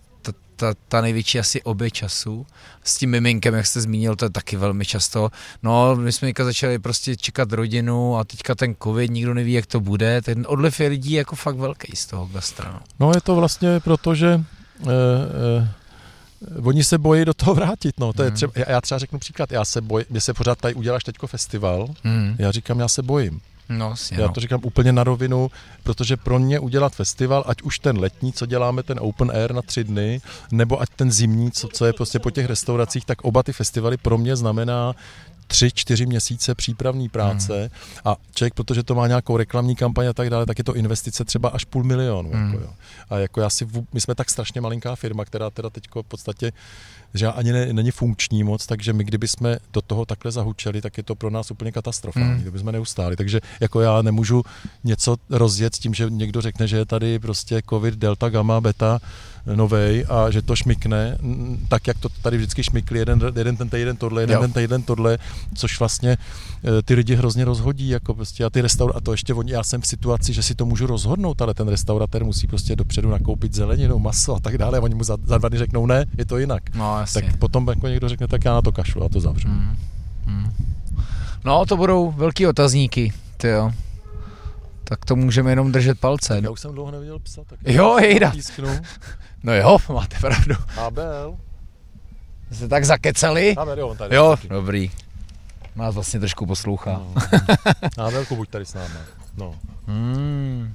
[0.62, 2.46] ta, ta, největší asi obě času.
[2.84, 5.30] S tím miminkem, jak jste zmínil, to je taky velmi často.
[5.62, 9.80] No, my jsme začali prostě čekat rodinu a teďka ten covid, nikdo neví, jak to
[9.80, 10.22] bude.
[10.22, 12.80] Ten odliv je lidí jako fakt velký z toho gastra.
[13.00, 14.40] No je to vlastně proto, že
[14.82, 15.68] eh, eh,
[16.62, 18.12] Oni se bojí do toho vrátit, no.
[18.12, 18.36] To je hmm.
[18.36, 21.88] třeba, já třeba řeknu příklad, já se bojím, mě se pořád tady uděláš teďko festival,
[22.04, 22.36] mm.
[22.38, 23.40] já říkám, já se bojím.
[23.68, 25.50] No, já to říkám úplně na rovinu,
[25.82, 29.62] protože pro mě udělat festival, ať už ten letní, co děláme, ten open air na
[29.62, 30.20] tři dny,
[30.52, 33.96] nebo ať ten zimní, co, co je prostě po těch restauracích, tak oba ty festivaly
[33.96, 34.94] pro mě znamená
[35.52, 37.68] tři, čtyři měsíce přípravní práce hmm.
[38.04, 41.24] a člověk, protože to má nějakou reklamní kampaň a tak dále, tak je to investice
[41.24, 42.30] třeba až půl milionu.
[42.32, 42.52] Hmm.
[42.52, 42.70] Jako jo.
[43.10, 46.52] A jako já si, my jsme tak strašně malinká firma, která teda teď v podstatě
[47.14, 50.96] že ani ne, není funkční moc, takže my kdyby jsme do toho takhle zahučeli, tak
[50.96, 52.40] je to pro nás úplně katastrofální, mm.
[52.40, 53.16] kdyby jsme neustáli.
[53.16, 54.42] Takže jako já nemůžu
[54.84, 59.00] něco rozjet s tím, že někdo řekne, že je tady prostě covid, delta, gamma, beta,
[59.46, 61.18] novej a že to šmikne,
[61.68, 64.40] tak jak to tady vždycky šmikli, jeden, jeden ten týden tohle, jeden jo.
[64.40, 65.18] ten týden tohle,
[65.54, 69.34] což vlastně e, ty lidi hrozně rozhodí, jako prostě a ty restaur, a to ještě
[69.34, 72.76] oni, já jsem v situaci, že si to můžu rozhodnout, ale ten restauratér musí prostě
[72.76, 75.86] dopředu nakoupit zeleninu, maso a tak dále, a oni mu za, za dva dny řeknou
[75.86, 76.74] ne, je to jinak.
[76.74, 77.22] No, jasně.
[77.22, 79.48] Tak potom jako někdo řekne, tak já na to kašlu a to zavřu.
[79.48, 79.76] Mm.
[80.26, 80.52] Mm.
[81.44, 83.72] No, to budou velký otazníky, ty jo.
[84.84, 86.40] Tak to můžeme jenom držet palce.
[86.42, 88.32] Já už jsem dlouho neviděl psa, tak jo, jejda.
[89.42, 90.54] No jo, máte pravdu.
[90.76, 91.36] Abel.
[92.50, 93.56] Jste tak zakecali?
[93.56, 94.16] Abel, jo, on tady.
[94.16, 94.48] Jo, taky.
[94.48, 94.90] dobrý.
[95.76, 96.90] Nás vlastně trošku poslouchá.
[96.92, 97.14] No.
[98.04, 98.94] Abelku, buď tady s námi.
[99.36, 99.54] No.
[99.86, 100.74] Hmm.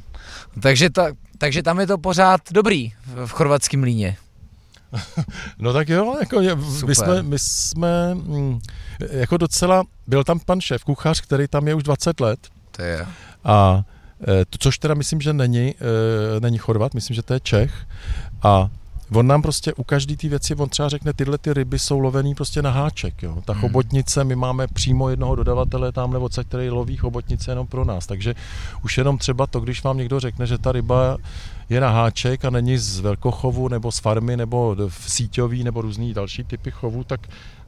[0.61, 1.07] Takže, ta,
[1.37, 2.93] takže tam je to pořád dobrý
[3.25, 4.17] v chorvatském líně.
[5.59, 6.55] no tak jo, jako je,
[6.85, 8.59] my jsme, my jsme mm,
[9.09, 12.39] jako docela, byl tam pan šéf kuchař, který tam je už 20 let.
[12.71, 13.07] To je.
[13.43, 13.83] A
[14.49, 17.73] to, což teda myslím, že není, eh, není Chorvat, myslím, že to je Čech.
[18.43, 18.69] A
[19.13, 22.35] On nám prostě u každé té věci, on třeba řekne, tyhle ty ryby jsou lovený
[22.35, 23.23] prostě na háček.
[23.23, 23.37] Jo.
[23.45, 23.61] Ta hmm.
[23.61, 28.07] chobotnice, my máme přímo jednoho dodavatele tam nebo který loví chobotnice jenom pro nás.
[28.07, 28.35] Takže
[28.83, 31.17] už jenom třeba to, když vám někdo řekne, že ta ryba
[31.69, 36.13] je na háček a není z velkochovu nebo z farmy nebo v síťový nebo různý
[36.13, 37.27] další typy chovu, tak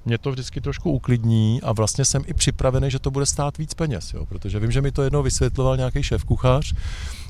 [0.09, 3.73] mě to vždycky trošku uklidní a vlastně jsem i připravený, že to bude stát víc
[3.73, 4.25] peněz, jo?
[4.25, 6.73] protože vím, že mi to jednou vysvětloval nějaký šéf kuchař,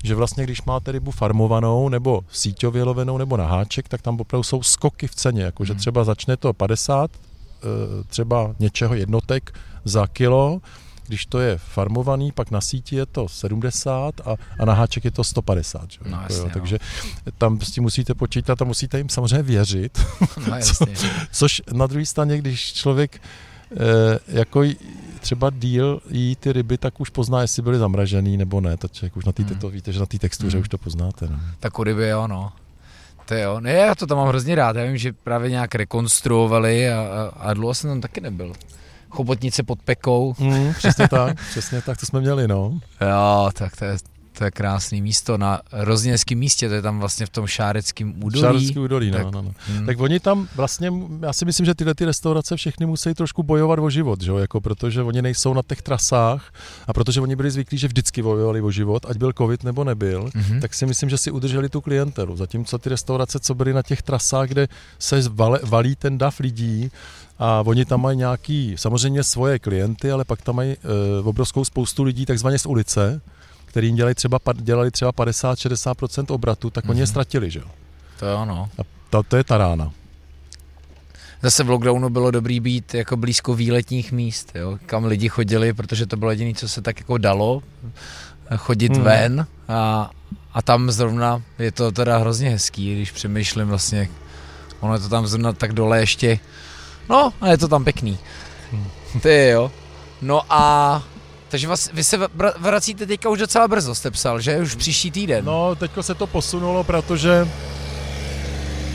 [0.04, 4.44] že vlastně když máte rybu farmovanou nebo síťově lovenou nebo na háček, tak tam opravdu
[4.44, 5.80] jsou skoky v ceně, jakože hmm.
[5.80, 7.68] třeba začne to 50 eh,
[8.08, 9.54] třeba něčeho jednotek
[9.86, 10.62] za kilo,
[11.10, 15.12] když to je farmovaný, pak na síti je to 70 a, a na háček je
[15.12, 15.92] to 150.
[15.92, 16.00] Že?
[16.06, 16.52] No, jako, jasně, jo, no.
[16.54, 16.78] takže
[17.38, 20.00] tam s tím musíte počítat a musíte jim samozřejmě věřit.
[20.50, 20.96] No, jasně.
[21.32, 23.22] Což na druhé straně, když člověk
[23.72, 24.64] eh, jako
[25.20, 28.78] třeba díl jí ty ryby, tak už pozná, jestli byly zamražený nebo ne.
[28.78, 29.56] To člověk už na té, Hmm.
[29.60, 30.62] to víte, že na té textuře Hmm.
[30.62, 31.28] už to poznáte.
[31.30, 31.40] No.
[31.60, 32.52] Tak u ryby jo, no.
[33.26, 36.90] To jo, ne, já to tam mám hrozně rád, já vím, že právě nějak rekonstruovali
[36.92, 38.54] a, a, a dlouho jsem tam taky nebyl.
[39.10, 42.80] Chobotnice pod pekou, Mm, přesně tak, přesně tak, to jsme měli, no.
[43.02, 43.98] jo, tak to je,
[44.38, 48.42] to je krásný místo na rozněnském místě, to je tam vlastně v tom šáreckém údolí.
[48.42, 49.52] Šárecký údolí, no, tak- no, no.
[49.68, 49.86] Hmm.
[49.86, 50.92] Tak oni tam vlastně,
[51.22, 54.32] já si myslím, že tyhle ty restaurace všechny musí trošku bojovat o život, že?
[54.32, 56.54] jo, Jako protože oni nejsou na těch trasách
[56.88, 60.30] a protože oni byli zvyklí, že vždycky bojovali o život, ať byl covid nebo nebyl,
[60.36, 60.60] Mhm.
[60.62, 62.36] tak si myslím, že si udrželi tu klientelu.
[62.38, 64.68] Zatímco ty restaurace, co byly na těch trasách, kde
[65.00, 66.92] se vale, valí ten dav lidí,
[67.40, 70.78] a oni tam mají nějaký, samozřejmě svoje klienty, ale pak tam mají e,
[71.24, 73.22] obrovskou spoustu lidí takzvaně z ulice,
[73.66, 77.10] kterým dělají třeba, dělali třeba 50-60% obratu, tak oni je Mhm.
[77.12, 77.66] ztratili, že jo.
[78.20, 78.70] To jo, no.
[78.80, 79.92] A to, to je ta rána.
[81.42, 86.06] Zase v lockdownu bylo dobrý být jako blízko výletních míst, jo, kam lidi chodili, protože
[86.06, 87.64] to bylo jediné, co se tak jako dalo,
[88.58, 88.96] chodit Hmm.
[88.96, 89.06] hmm.
[89.06, 90.12] ven a,
[90.54, 94.10] a tam zrovna je to teda hrozně hezký, když přemýšlím vlastně,
[94.80, 96.40] ono je to tam zrovna tak dole ještě,
[97.10, 98.18] no a je to tam pěkný.
[98.72, 98.88] Hmm.
[99.22, 99.72] Ty jo.
[100.22, 101.04] No a
[101.50, 104.58] takže vás, vy se vra- vracíte teďka už docela brzo, jste psal, že?
[104.58, 105.46] Už příští týden.
[105.46, 107.48] No, teďko se to posunulo, protože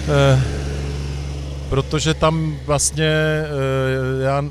[0.08, 0.42] eh,
[1.68, 4.42] protože tam vlastně eh, já,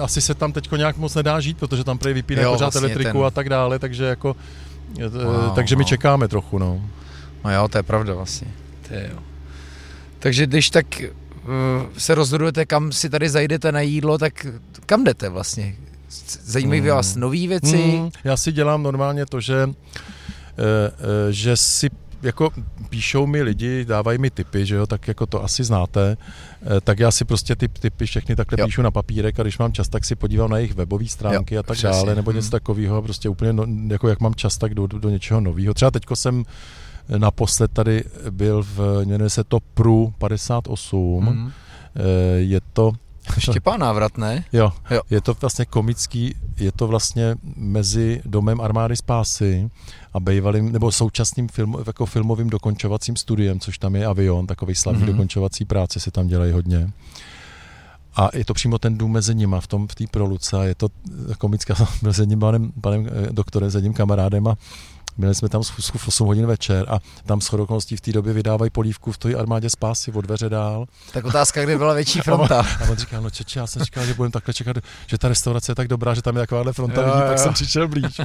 [0.00, 2.80] asi se tam teďko nějak moc nedá žít, protože tam prej vypíne Jo, pořád vlastně
[2.80, 4.36] elektriku ten- a tak dále, takže jako
[4.98, 5.88] eh, Wow, takže my no.
[5.88, 6.80] čekáme trochu, no.
[7.44, 8.48] No jo, to je pravda vlastně.
[8.88, 9.18] To je jo.
[10.18, 10.86] Takže když tak
[11.98, 14.46] se rozhodujete, kam si tady zajdete na jídlo, tak
[14.86, 15.74] kam jdete vlastně?
[16.44, 16.90] Zajímají Hmm.
[16.90, 17.76] vás nové věci?
[17.96, 19.72] Hmm, já si dělám normálně to, že, eh,
[20.58, 21.90] eh, že si
[22.22, 22.50] jako
[22.88, 26.16] píšou mi lidi, dávají mi tipy, že jo, tak jako to asi znáte,
[26.62, 28.66] eh, tak já si prostě ty typy všechny takhle Jo.
[28.66, 31.60] píšu na papírek a když mám čas, tak si podívám na jejich webové stránky Jo,
[31.60, 31.90] a tak přesně.
[31.90, 32.50] dále, nebo něco Hmm.
[32.50, 35.74] takového, prostě úplně, no, jako jak mám čas, tak jdu, jdu do něčeho nového.
[35.74, 36.44] Třeba teďko jsem
[37.18, 41.50] naposled tady byl v, jmenuje se to PRU 58, Hmm.
[41.96, 42.02] eh,
[42.38, 42.92] je to
[43.38, 44.44] Štěpán návrat, ne?
[44.52, 45.00] Jo, Jo.
[45.10, 49.70] je to vlastně komický, je to vlastně mezi domem armády spásy
[50.14, 55.00] a bývalým, nebo současným film, jako filmovým dokončovacím studiem, což tam je avion, takový slavný
[55.02, 55.08] Mhm.
[55.08, 55.12] mm-hmm.
[55.16, 56.90] dokončovací práce se tam dělají hodně.
[58.16, 60.88] A je to přímo ten dům mezi nima v tom v té proluce je to
[61.38, 64.56] komická, byl s jedním panem, panem eh, doktorem, s jedním kamarádem a
[65.18, 68.32] byli jsme tam schůzku v 8 hodin večer a tam s okolností v té době
[68.32, 72.60] vydávají polívku v té armádě spásy od dveře dál Tak otázka, kde byla větší fronta.
[72.60, 75.72] a on říkal, no čeče, já jsem říkal, že budeme takhle čekat, že ta restaurace
[75.72, 77.26] je tak dobrá, že tam je takováhle fronta Jo, lidí, jo.
[77.28, 78.20] pak jsem přišel blíž.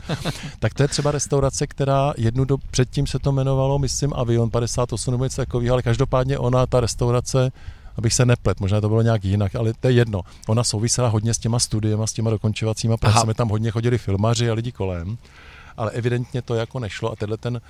[0.59, 5.11] tak to je třeba restaurace, která jednu do, předtím se to jmenovalo, myslím, Avion 58
[5.11, 7.51] nebo něco takového, ale každopádně ona, ta restaurace,
[7.97, 10.21] abych se neplet, možná to bylo nějak jinak, ale to je jedno.
[10.47, 14.53] Ona souvisela hodně s těma studiema, s těma dokončovacíma pracemi, tam hodně chodili filmaři a
[14.53, 15.17] lidi kolem
[15.81, 17.61] ale evidentně to jako nešlo a tenhle ten,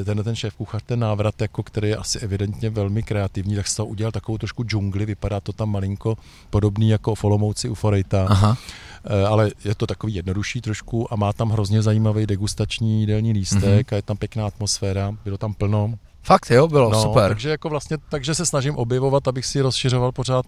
[0.00, 3.68] eh, tenhle ten šéf kuchař, ten návrat, jako který je asi evidentně velmi kreativní, tak
[3.68, 6.16] z toho udělal takovou trošku džungli, vypadá to tam malinko
[6.50, 8.56] podobný jako v Olomouci u Forejta, Aha.
[9.04, 13.62] Eh, ale je to takový jednodušší trošku a má tam hrozně zajímavý degustační jídelní lístek
[13.62, 13.84] Mhm.
[13.92, 15.94] a je tam pěkná atmosféra, bylo tam plno.
[16.22, 17.28] Fakt jo, bylo no, super.
[17.30, 20.46] Takže jako vlastně, takže se snažím objevovat, abych si rozšiřoval pořád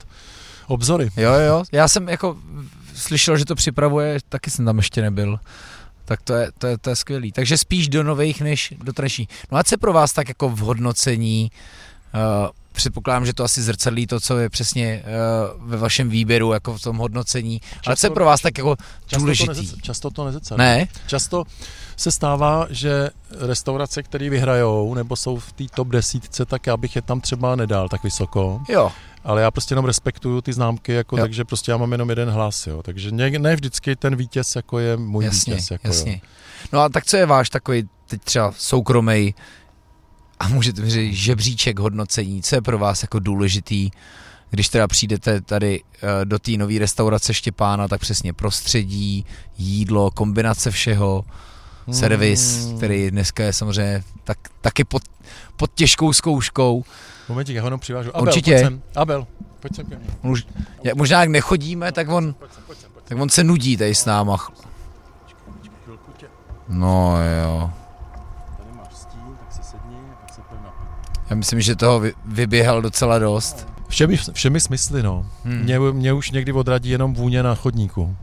[0.67, 1.09] obzory.
[1.17, 2.37] Jo, jo, já jsem jako
[2.95, 5.39] slyšel, že to připravuje, taky jsem tam ještě nebyl.
[6.05, 7.33] Tak to je, to je, to je skvělý.
[7.33, 9.29] Takže spíš do nových než do tradičních.
[9.53, 11.51] No a co pro vás tak jako v hodnocení?
[12.15, 15.03] Uh, předpokládám, že to asi zrcadlí to, co je přesně
[15.57, 17.61] uh, ve vašem výběru, jako v tom hodnocení.
[17.87, 19.49] Ale co je Často- pro vás tak jako Často to, důležitý?
[19.49, 20.59] nezec, často to nezecadlí.
[20.65, 20.89] Ne?
[21.07, 21.45] Často
[21.97, 26.97] se stává, že restaurace, které vyhrajou nebo jsou v té top desítce, tak já bych
[26.97, 28.93] je tam třeba nedal tak vysoko, Jo,
[29.25, 31.23] ale já prostě jenom respektuju ty známky, jako, Jo.
[31.25, 32.83] takže prostě já mám jenom jeden hlas, jo.
[32.83, 35.71] takže ne, ne vždycky ten vítěz jako je můj jasně, vítěz.
[35.71, 36.13] Jako, jasně.
[36.13, 36.19] Jo.
[36.73, 39.35] No a tak co je váš takový teď třeba soukromý
[40.43, 43.91] a můžete mi říct žebříček hodnocení, co je pro vás jako důležitý,
[44.51, 49.27] když teda přijdete tady eh, do té nové restaurace Štěpána, tak přesně prostředí,
[49.59, 51.25] jídlo, kombinace všeho,
[51.93, 52.77] servis, Hmm.
[52.77, 55.03] který dneska je samozřejmě tak, taky pod,
[55.57, 56.85] pod těžkou zkouškou.
[57.29, 58.17] Momentík, já ho jenom přivážu.
[58.17, 58.51] Abel, Určitě.
[58.53, 58.83] Pojď sem.
[58.97, 59.27] Abel,
[59.61, 60.07] pojď sem ke mně.
[60.85, 63.17] Jak možná jak nechodíme, tak on, Pojď sem, pojď sem, pojď sem.
[63.17, 64.37] tak on se nudí tady s náma.
[66.69, 67.71] No jo.
[68.59, 71.22] Tady máš stín, tak si sedni a pak se pojď napít.
[71.33, 73.67] Já myslím, že toho vy, vyběhal docela dost.
[73.89, 75.27] Všemi, všemi smysly, no.
[75.45, 75.63] Hmm.
[75.63, 78.17] Mě, mě už někdy odradí jenom vůně na chodníku.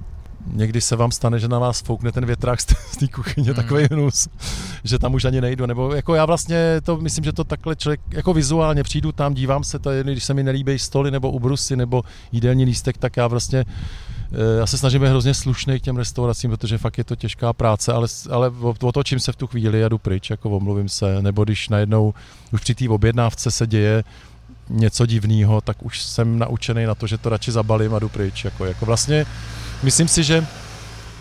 [0.46, 2.66] někdy se vám stane, že na vás foukne ten větrák z
[3.00, 3.56] té kuchyně, mm.
[3.56, 4.28] takový hnus,
[4.84, 8.02] že tam už ani nejdu, nebo jako já vlastně to myslím, že to takhle člověk,
[8.12, 11.76] jako vizuálně přijdu tam, dívám se, to je, když se mi nelíbí stoly nebo ubrusy
[11.76, 13.66] nebo jídelní lístek, tak já vlastně
[14.60, 17.94] já se snažím být hrozně slušný k těm restauracím, protože fakt je to těžká práce,
[17.94, 18.52] ale, ale
[18.82, 22.14] otočím se v tu chvíli a jdu pryč, jako omluvím se, nebo když najednou
[22.52, 24.04] už při té objednávce se děje
[24.70, 28.46] něco divného, tak už jsem naučený na to, že to radši zabalím a jdu pryč.
[28.46, 29.26] Jako, jako vlastně
[29.84, 30.48] myslím si, že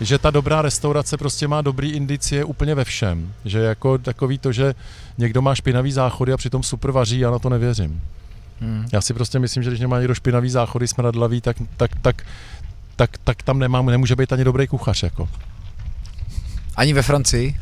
[0.01, 3.33] že ta dobrá restaurace prostě má dobrý indicie úplně ve všem.
[3.45, 4.75] Že jako takový to, že
[5.17, 8.01] někdo má špinavý záchody a přitom super vaří, já na to nevěřím.
[8.59, 8.85] Hmm.
[8.93, 12.23] Já si prostě myslím, že když nemá někdo špinavý záchody, smradlavý, tak, tak, tak,
[12.99, 15.03] tak, tak tam nemám, nemůže být ani dobrý kuchař.
[15.03, 15.29] Jako.
[16.75, 17.57] Ani ve Francii?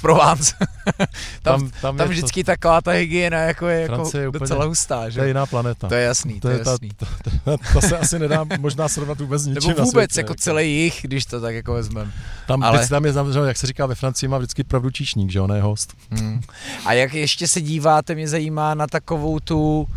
[0.00, 0.54] Provence.
[1.42, 2.46] tam, tam, tam, tam vždycky to...
[2.46, 5.18] taková ta hygiena jako je jako je úplně, docela hustá, že?
[5.18, 5.88] To je jiná planeta.
[5.88, 6.90] To je jasný, to, to je, jasný.
[6.96, 10.32] Ta, to, to, to, se asi nedá možná srovnat vůbec ničím Nebo vůbec, světě, jako,
[10.32, 12.10] jako celý jich, když to tak jako vezmeme.
[12.46, 12.88] Tam, Ale...
[12.88, 13.12] tam je,
[13.46, 15.94] jak se říká ve Francii, má vždycky pravdu číšník, že on je host.
[16.10, 16.40] Hmm.
[16.86, 19.88] A jak ještě se díváte, mě zajímá na takovou tu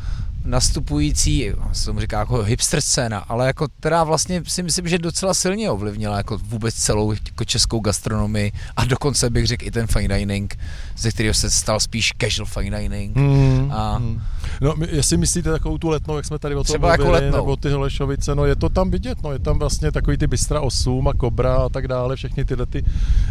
[0.47, 5.33] nastupující, se tomu říká jako hipster scéna, ale jako která vlastně si myslím, že docela
[5.33, 10.17] silně ovlivnila jako vůbec celou jako českou gastronomii a dokonce bych řekl i ten fine
[10.17, 10.57] dining,
[10.97, 13.15] ze kterého se stal spíš casual fine dining.
[13.15, 14.21] Mm, a, mm.
[14.61, 17.35] No, jestli myslíte takovou tu letnou, jak jsme tady o tom třeba jako mluvili, jako
[17.35, 17.45] letnou.
[17.45, 20.61] nebo ty Holešovice, no je to tam vidět, no je tam vlastně takový ty Bystra
[20.61, 22.83] 8 a Kobra a tak dále, všechny tyhle ty,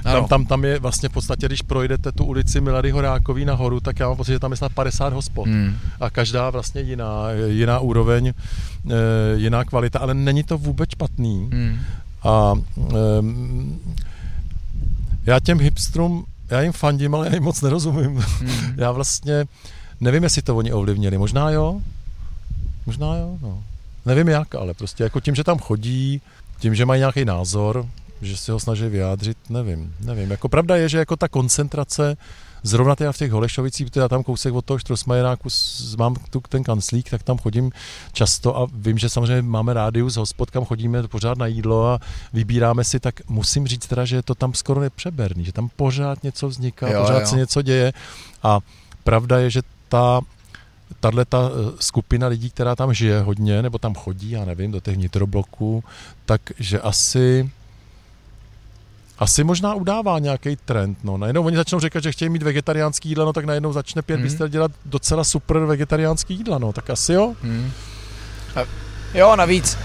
[0.02, 4.00] tam, tam, tam, je vlastně v podstatě, když projdete tu ulici Milady Horákový nahoru, tak
[4.00, 5.76] já mám pocit, že tam je snad 50 hospod mm.
[6.00, 7.05] a každá vlastně jiná,
[7.46, 8.32] jiná úroveň,
[8.90, 8.92] eh,
[9.34, 11.50] jiná kvalita, ale není to vůbec špatný.
[11.52, 11.78] Mm.
[12.22, 12.52] A
[13.20, 13.80] um,
[15.26, 18.11] já těm hipstrům, já jim fandím, ale já jim moc nerozumím.
[18.11, 18.50] Mm.
[18.76, 19.44] já vlastně
[20.00, 21.18] nevím, jestli to oni ovlivnili.
[21.18, 21.80] Možná jo,
[22.86, 23.62] možná jo, no.
[24.07, 26.22] Nevím jak, ale prostě jako tím, že tam chodí,
[26.59, 27.86] tím, že mají nějaký názor,
[28.22, 30.30] že si ho snaží vyjádřit, nevím, nevím.
[30.30, 32.16] Jako pravda je, že jako ta koncentrace
[32.66, 35.48] zrovna teda v těch Holešovicích, teda tam kousek od toho Štrosmajeráku
[35.98, 37.72] mám tu ten kanclík, tak tam chodím
[38.12, 41.98] často a vím, že samozřejmě máme rádius hospod, kam chodíme pořád na jídlo a
[42.32, 46.22] vybíráme si, tak musím říct teda, že je to tam skoro nepřeberný, že tam pořád
[46.22, 47.26] něco vzniká, jo, pořád jo.
[47.26, 47.92] se něco děje
[48.42, 48.58] a
[49.04, 50.20] pravda je, že ta
[51.00, 54.80] tahle ta eh, skupina lidí, která tam žije hodně, nebo tam chodí, já nevím, do
[54.80, 55.84] těch vnitrobloků,
[56.26, 57.50] takže asi
[59.18, 60.98] asi možná udává nějaký trend.
[61.04, 61.16] No.
[61.16, 64.48] Najednou oni začnou říkat, že chtějí mít vegetariánský jídla, no tak najednou začne pět mm.
[64.48, 67.34] dělat docela super vegetariánský jídla, no tak asi jo.
[67.42, 67.70] Mm.
[69.14, 69.78] Jo, navíc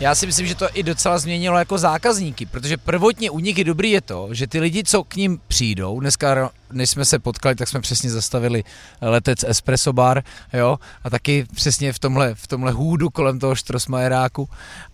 [0.00, 3.64] já si myslím, že to i docela změnilo jako zákazníky, protože prvotně u nich je
[3.64, 7.54] dobrý je to, že ty lidi, co k ním přijdou, dneska, než jsme se potkali,
[7.54, 8.64] tak jsme přesně zastavili
[9.00, 10.22] letec Espresso Bar,
[10.52, 14.48] jo, a taky přesně v tomhle, v tomhle hůdu kolem toho Štrosmajeráku,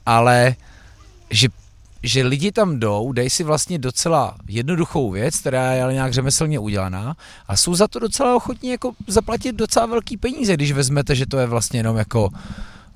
[0.07, 0.55] ale
[1.31, 1.49] že
[2.05, 6.59] že lidi tam jdou, dej si vlastně docela jednoduchou věc, která je ale nějak řemeslně
[6.59, 7.17] udělaná
[7.49, 11.39] a jsou za to docela ochotní jako zaplatit docela velký peníze, když vezmete, že to
[11.39, 12.31] je vlastně jenom jako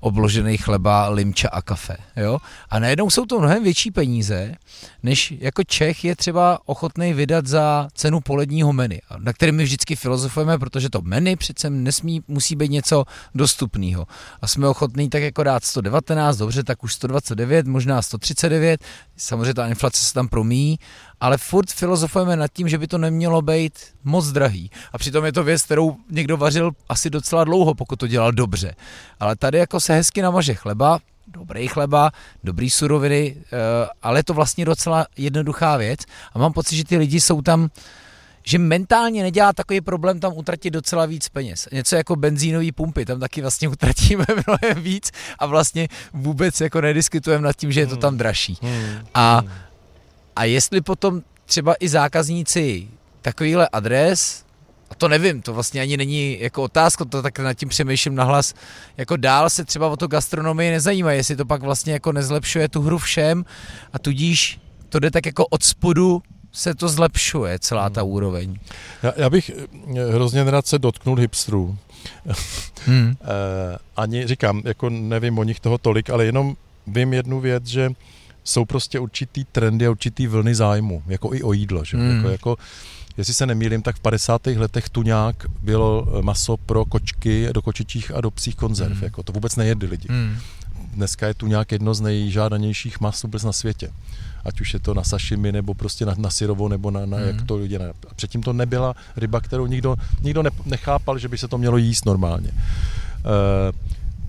[0.00, 1.96] obložený chleba, limča a kafe.
[2.16, 2.38] Jo?
[2.70, 4.54] A najednou jsou to mnohem větší peníze,
[5.02, 9.96] než jako Čech je třeba ochotný vydat za cenu poledního menu, na kterém my vždycky
[9.96, 14.06] filozofujeme, protože to menu přece nesmí, musí být něco dostupného.
[14.42, 18.84] A jsme ochotní tak jako dát 119, dobře, tak už 129, možná 139,
[19.16, 20.78] samozřejmě ta inflace se tam promíjí,
[21.20, 23.72] ale furt filozofujeme nad tím, že by to nemělo být
[24.04, 24.70] moc drahý.
[24.92, 28.74] A přitom je to věc, kterou někdo vařil asi docela dlouho, pokud to dělal dobře.
[29.20, 32.10] Ale tady jako se hezky namaže chleba, dobrý chleba,
[32.44, 36.00] dobrý suroviny, eh, ale je to vlastně docela jednoduchá věc
[36.32, 37.68] a mám pocit, že ty lidi jsou tam
[38.48, 41.68] že mentálně nedělá takový problém tam utratit docela víc peněz.
[41.72, 47.44] Něco jako benzínové pumpy, tam taky vlastně utratíme mnohem víc a vlastně vůbec jako nediskutujeme
[47.44, 48.58] nad tím, že je to tam dražší.
[48.62, 49.06] Hmm.
[49.14, 49.42] A,
[50.38, 52.88] a jestli potom třeba i zákazníci
[53.22, 54.44] takovýhle adres
[54.90, 58.54] a to nevím, to vlastně ani není jako otázka, to tak nad tím přemýšlím nahlas,
[58.96, 62.82] jako dál se třeba o to gastronomii nezajímá, jestli to pak vlastně jako nezlepšuje tu
[62.82, 63.44] hru všem
[63.92, 66.22] a tudíž to jde tak jako od spodu
[66.52, 68.10] se to zlepšuje, celá ta hmm.
[68.10, 68.58] úroveň.
[69.02, 71.78] Já, já bych eh, hrozně rád se dotknul hipstrů.
[72.86, 73.16] Hmm.
[73.22, 77.90] Eh, ani říkám, jako nevím o nich toho tolik, ale jenom vím jednu věc, že
[78.48, 81.84] jsou prostě určitý trendy a určitý vlny zájmu, jako i o jídlo.
[81.84, 81.96] Že?
[81.96, 82.16] Hmm.
[82.16, 82.56] Jako, jako
[83.18, 84.46] jestli se nemýlím, tak v 50.
[84.46, 88.96] letech tuňák bylo eh, maso pro kočky do kočičích a do psích konzerv.
[88.96, 89.04] Mm.
[89.04, 90.08] Jako, to vůbec nejedli lidi.
[90.10, 90.36] Mm.
[90.94, 93.90] Dneska je tuňák jedno z nejžádanějších mas vůbec na světě.
[94.44, 97.24] Ať už je to na sašimi, nebo prostě na, na syrovo, nebo na, na mm.
[97.24, 97.88] jak to lidi ne.
[98.10, 101.76] A předtím to nebyla ryba, kterou nikdo, nikdo ne, nechápal, že by se to mělo
[101.76, 102.50] jíst normálně.
[102.50, 103.74] Uh,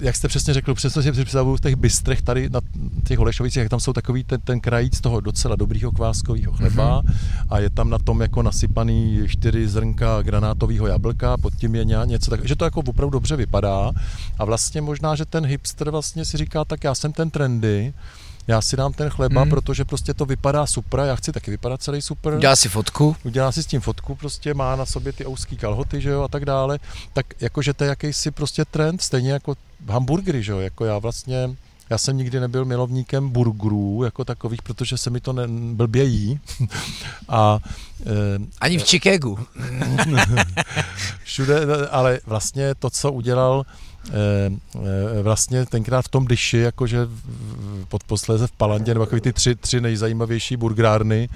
[0.02, 2.60] jak jste přesně řekl, přesto si představuju v těch bystrech tady na
[3.08, 7.46] těch Holešovicích, jak tam jsou takový ten, ten krajíc toho docela dobrýho kváskového chleba mm-hmm.
[7.50, 12.30] a je tam na tom jako nasypaný čtyři zrnka granátového jablka, pod tím je něco
[12.32, 13.92] tak, že to jako opravdu dobře vypadá
[14.40, 17.94] a vlastně možná, že ten hipster vlastně si říká, tak já jsem ten trendy,
[18.48, 19.50] já si dám ten chleba, hmm.
[19.50, 22.34] protože prostě to vypadá super, já chci taky vypadat celý super.
[22.34, 23.16] Udělá si fotku.
[23.24, 26.28] Udělá si s tím fotku, prostě má na sobě ty ouský kalhoty, že jo, a
[26.28, 26.80] tak dále.
[27.14, 29.56] Tak jakože to je jakýsi prostě trend, stejně jako
[29.88, 31.56] hamburgery, že jo, jako já vlastně
[31.90, 36.40] já jsem nikdy nebyl milovníkem burgerů jako takových, protože se mi to ne, blbě jí.
[37.30, 37.60] A,
[38.06, 39.40] e, Ani v Chicagu.
[41.24, 43.66] všude, ale vlastně to, co udělal
[44.10, 47.08] Eh, eh, vlastně tenkrát v tom dyši, jakože
[47.88, 51.30] pod posléze v Palandě, nebo ty tři, tři nejzajímavější burgerárny,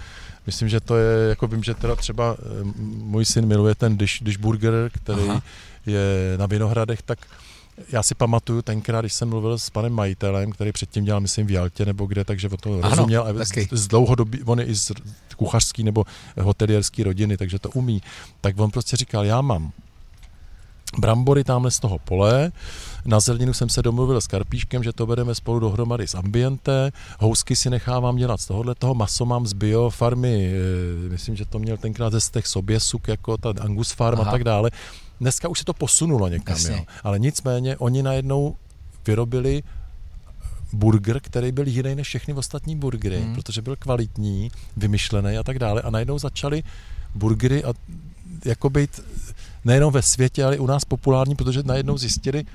[0.45, 2.37] Myslím, že to je, jako vím, že teda třeba
[2.97, 5.41] můj syn miluje ten dish, dish burger, který Aha.
[5.85, 7.19] je na Vinohradech, tak
[7.89, 11.51] já si pamatuju tenkrát, když jsem mluvil s panem majitelem, který předtím dělal, myslím, v
[11.51, 13.27] Jaltě nebo kde, takže o to ano, rozuměl.
[13.43, 14.91] Z, z dlouhodobí, on je i z
[15.35, 16.05] kuchařský nebo
[16.41, 18.01] hotelierský rodiny, takže to umí.
[18.41, 19.71] Tak on prostě říkal, já mám
[20.97, 22.51] brambory tamhle z toho pole.
[23.05, 26.91] Na zeleninu jsem se domluvil s Karpíškem, že to vedeme spolu dohromady s Ambiente.
[27.19, 28.95] Housky si nechávám dělat z tohohle toho.
[28.95, 33.53] Maso mám z biofarmy, eh, myslím, že to měl tenkrát ze těch Soběsuk, jako ta
[33.59, 34.29] Angus Farm Aha.
[34.29, 34.71] a tak dále.
[35.19, 36.85] Dneska už se to posunulo někam, jo.
[37.03, 38.55] ale nicméně oni najednou
[39.07, 39.63] vyrobili
[40.73, 43.35] burger, který byl jiný než všechny ostatní burgery, hmm.
[43.35, 45.81] protože byl kvalitní, vymyšlený a tak dále.
[45.81, 46.63] A najednou začali
[47.15, 47.73] burgery a
[48.45, 48.99] jako být
[49.65, 52.45] nejenom ve světě, ale i u nás populární, protože najednou zjistili,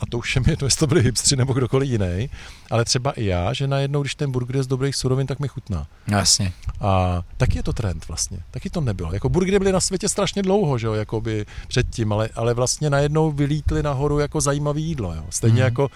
[0.00, 2.30] a to už je mi jedno, jestli to byli hipstři nebo kdokoliv jiný,
[2.70, 5.48] ale třeba i já, že najednou, když ten burger je z dobrých surovin, tak mi
[5.48, 5.86] chutná.
[6.08, 6.52] Jasně.
[6.80, 8.38] A taky je to trend vlastně.
[8.50, 9.12] Taky to nebylo.
[9.12, 13.32] Jako burgery byly na světě strašně dlouho, že jo, jakoby předtím, ale, ale vlastně najednou
[13.32, 15.24] vylítly nahoru jako zajímavé jídlo, jo.
[15.30, 15.64] Stejně mm.
[15.64, 15.90] jako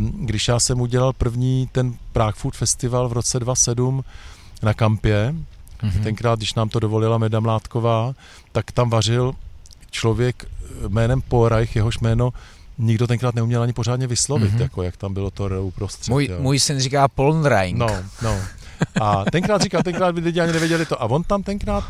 [0.00, 4.04] když já jsem udělal první ten Prague Food Festival v roce 2007
[4.62, 5.34] na kampě,
[5.82, 6.02] mm-hmm.
[6.02, 8.14] tenkrát, když nám to dovolila Meda Mládková,
[8.52, 9.34] tak tam vařil
[9.90, 10.44] člověk
[10.88, 12.32] jménem Porajch, jehož jméno
[12.78, 14.60] nikdo tenkrát neuměl ani pořádně vyslovit, mm-hmm.
[14.60, 16.10] jako jak tam bylo to uprostřed.
[16.10, 17.78] Můj, můj syn říká Polnrein.
[17.78, 17.88] No,
[18.22, 18.40] no.
[19.00, 21.02] A tenkrát říkal, tenkrát by lidi ani nevěděli to.
[21.02, 21.84] A on tam tenkrát,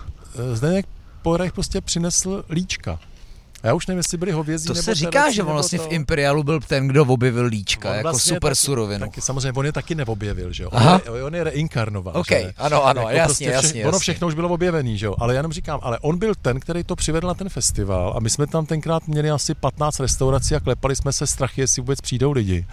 [0.52, 0.86] eh, Zdeněk
[1.22, 2.98] Porajch prostě přinesl líčka.
[3.64, 4.66] A já už nevím, jestli byli hovězí.
[4.66, 5.88] To nebo se říká, že on vlastně to...
[5.88, 9.00] v Imperialu byl ten, kdo objevil líčka on jako vlastně super taky, surovinu.
[9.00, 10.70] Taky, samozřejmě on je taky neobjevil, že jo?
[10.70, 12.16] On, je, on je reinkarnoval.
[12.16, 12.52] OK, že?
[12.58, 13.88] ano, ano, jako jasně, prostě jasně, vše, jasně.
[13.88, 15.14] Ono všechno už bylo objevený, že jo?
[15.18, 18.20] Ale já jenom říkám, ale on byl ten, který to přivedl na ten festival a
[18.20, 22.00] my jsme tam tenkrát měli asi 15 restaurací a klepali jsme se strachy, jestli vůbec
[22.00, 22.66] přijdou lidi.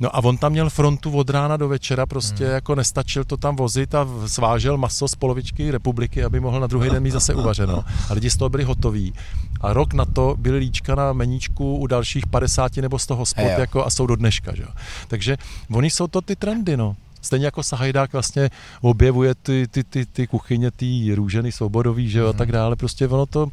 [0.00, 2.54] No a on tam měl frontu od rána do večera, prostě hmm.
[2.54, 6.90] jako nestačil to tam vozit a svážel maso z polovičky republiky, aby mohl na druhý
[6.90, 7.84] den mít zase uvařeno.
[8.10, 9.12] A lidi z toho byli hotoví.
[9.60, 13.58] A rok na to byly líčka na meníčku u dalších 50 nebo z toho spod
[13.58, 14.54] jako, a jsou do dneška.
[14.54, 14.64] Že?
[15.08, 15.36] Takže
[15.72, 16.96] oni jsou to ty trendy, no.
[17.22, 22.28] Stejně jako Sahajdák vlastně objevuje ty, ty, ty, ty kuchyně, ty růženy svobodový, že jo,
[22.28, 22.54] a tak hmm.
[22.54, 22.76] dále.
[22.76, 23.48] Prostě ono to...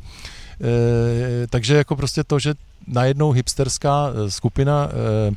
[1.43, 2.53] E, takže jako prostě to, že
[2.87, 5.31] najednou hipsterská eh, skupina e,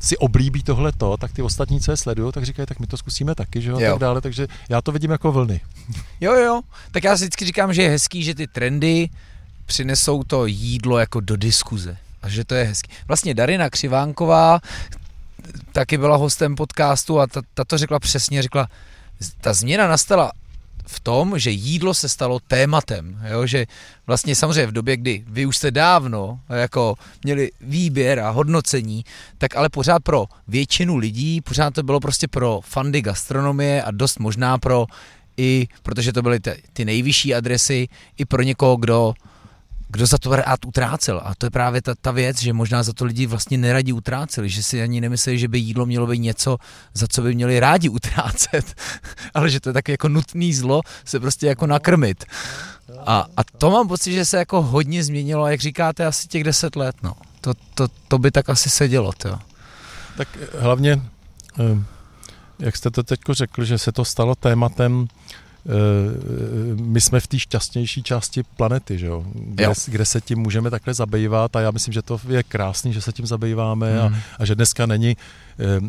[0.00, 3.34] si oblíbí tohleto, tak ty ostatní, co je sledují, tak říkají, tak my to zkusíme
[3.34, 3.90] taky, že jo, jo.
[3.90, 5.60] tak dále, takže já to vidím jako vlny.
[6.20, 9.08] Jo, jo, tak já si vždycky říkám, že je hezký, že ty trendy
[9.66, 12.90] přinesou to jídlo jako do diskuze a že to je hezký.
[13.08, 14.60] Vlastně Darina Křivánková
[15.72, 18.68] taky byla hostem podcastu a ta, ta to řekla přesně, řekla,
[19.40, 20.32] ta změna nastala
[20.88, 23.46] v tom, že jídlo se stalo tématem, jo?
[23.46, 23.66] že
[24.06, 29.04] vlastně samozřejmě v době, kdy vy už jste dávno jako měli výběr a hodnocení,
[29.38, 34.18] tak ale pořád pro většinu lidí, pořád to bylo prostě pro fandy gastronomie a dost
[34.18, 34.86] možná pro
[35.36, 36.40] i, protože to byly
[36.72, 39.14] ty nejvyšší adresy, i pro někoho, kdo
[39.88, 41.20] kdo za to rád utrácel.
[41.24, 44.48] A to je právě ta, ta věc, že možná za to lidi vlastně neradí utráceli,
[44.48, 46.58] že si ani nemysleli, že by jídlo mělo být něco,
[46.94, 48.74] za co by měli rádi utrácet,
[49.34, 52.24] ale že to je tak jako nutný zlo se prostě jako nakrmit.
[53.06, 56.76] A, a to mám pocit, že se jako hodně změnilo, jak říkáte, asi těch deset
[56.76, 57.12] let, no.
[57.40, 59.38] To, to, to by tak asi sedělo, to.
[60.16, 60.28] Tak
[60.58, 61.02] hlavně,
[61.60, 61.82] eh,
[62.58, 65.45] jak jste to teď řekl, že se to stalo tématem Eh,
[66.80, 69.24] my jsme v té šťastnější části planety, že jo?
[69.34, 69.72] Kde, jo.
[69.86, 73.12] kde se tím můžeme takhle zabývat a já myslím, že to je krásný, že se
[73.12, 74.14] tím zabýváme hmm.
[74.14, 75.80] a, a že dneska není, e,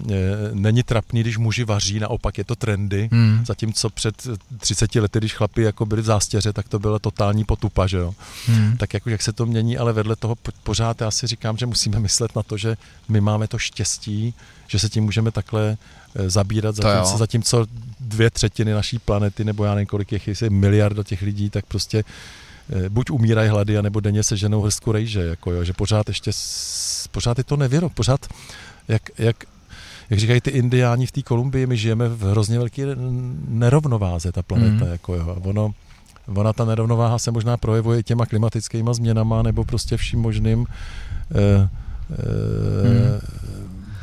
[0.54, 3.46] není trapný, když muži vaří, naopak je to trendy, hmm.
[3.46, 7.88] zatímco před 30 lety, když chlapi jako byli v zástěře, tak to byla totální potupa,
[7.88, 8.14] že jo?
[8.46, 8.78] Hmm.
[8.78, 12.00] Tak jako jak se to mění, ale vedle toho pořád já si říkám, že musíme
[12.00, 12.78] myslet na to, že
[13.10, 14.34] my máme to štěstí,
[14.68, 15.78] že se tím můžeme takhle
[16.18, 17.66] Eh, zabírat, zatímco, zatímco
[18.08, 22.04] dvě třetiny naší planety, nebo já nevím, kolik je, jestli miliarda těch lidí, tak prostě
[22.90, 26.32] buď umírají hlady, anebo denně se ženou hrstku rejže, jako jo, že pořád ještě,
[27.12, 28.28] pořád je to nevěro, pořád,
[28.88, 29.36] jak, jak
[30.10, 32.96] jak říkají ty indiáni v té Kolumbii, my žijeme v hrozně velké
[33.48, 34.92] nerovnováze, ta planeta, mm.
[34.92, 35.72] jako jo, a ono,
[36.36, 40.66] ona ta nerovnováha se možná projevuje těma klimatickými změnama nebo prostě vším možným.
[41.36, 41.68] E, e,
[42.90, 43.20] mm.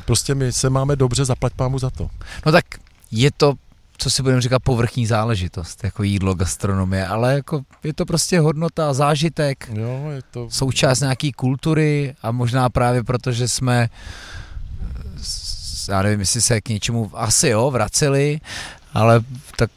[0.05, 2.11] Prostě my se máme dobře, zaplať pámu za to.
[2.47, 2.65] No tak
[3.11, 3.55] je to
[3.99, 8.93] co si budeme říkat, povrchní záležitost, jako jídlo, gastronomie, ale jako je to prostě hodnota,
[8.93, 10.51] zážitek, jo, je to...
[10.51, 13.89] součást nějaký kultury a možná právě proto, že jsme
[15.89, 18.41] já nevím, jestli se k něčemu asi jo, vraceli,
[18.95, 19.21] ale
[19.57, 19.71] tak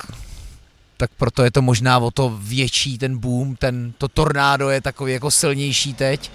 [0.97, 5.13] tak proto je to možná o to větší ten boom, ten, to tornádo je takový
[5.13, 6.31] jako silnější teď,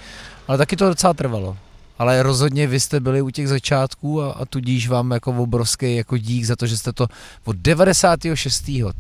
[0.49, 1.57] ale taky to docela trvalo.
[1.99, 6.19] Ale rozhodně vy jste byli u těch začátků a, a tudíž vám jako obrovský jako
[6.19, 7.07] dík za to, že jste to
[7.45, 8.69] od 96.
[8.69, 8.93] jo.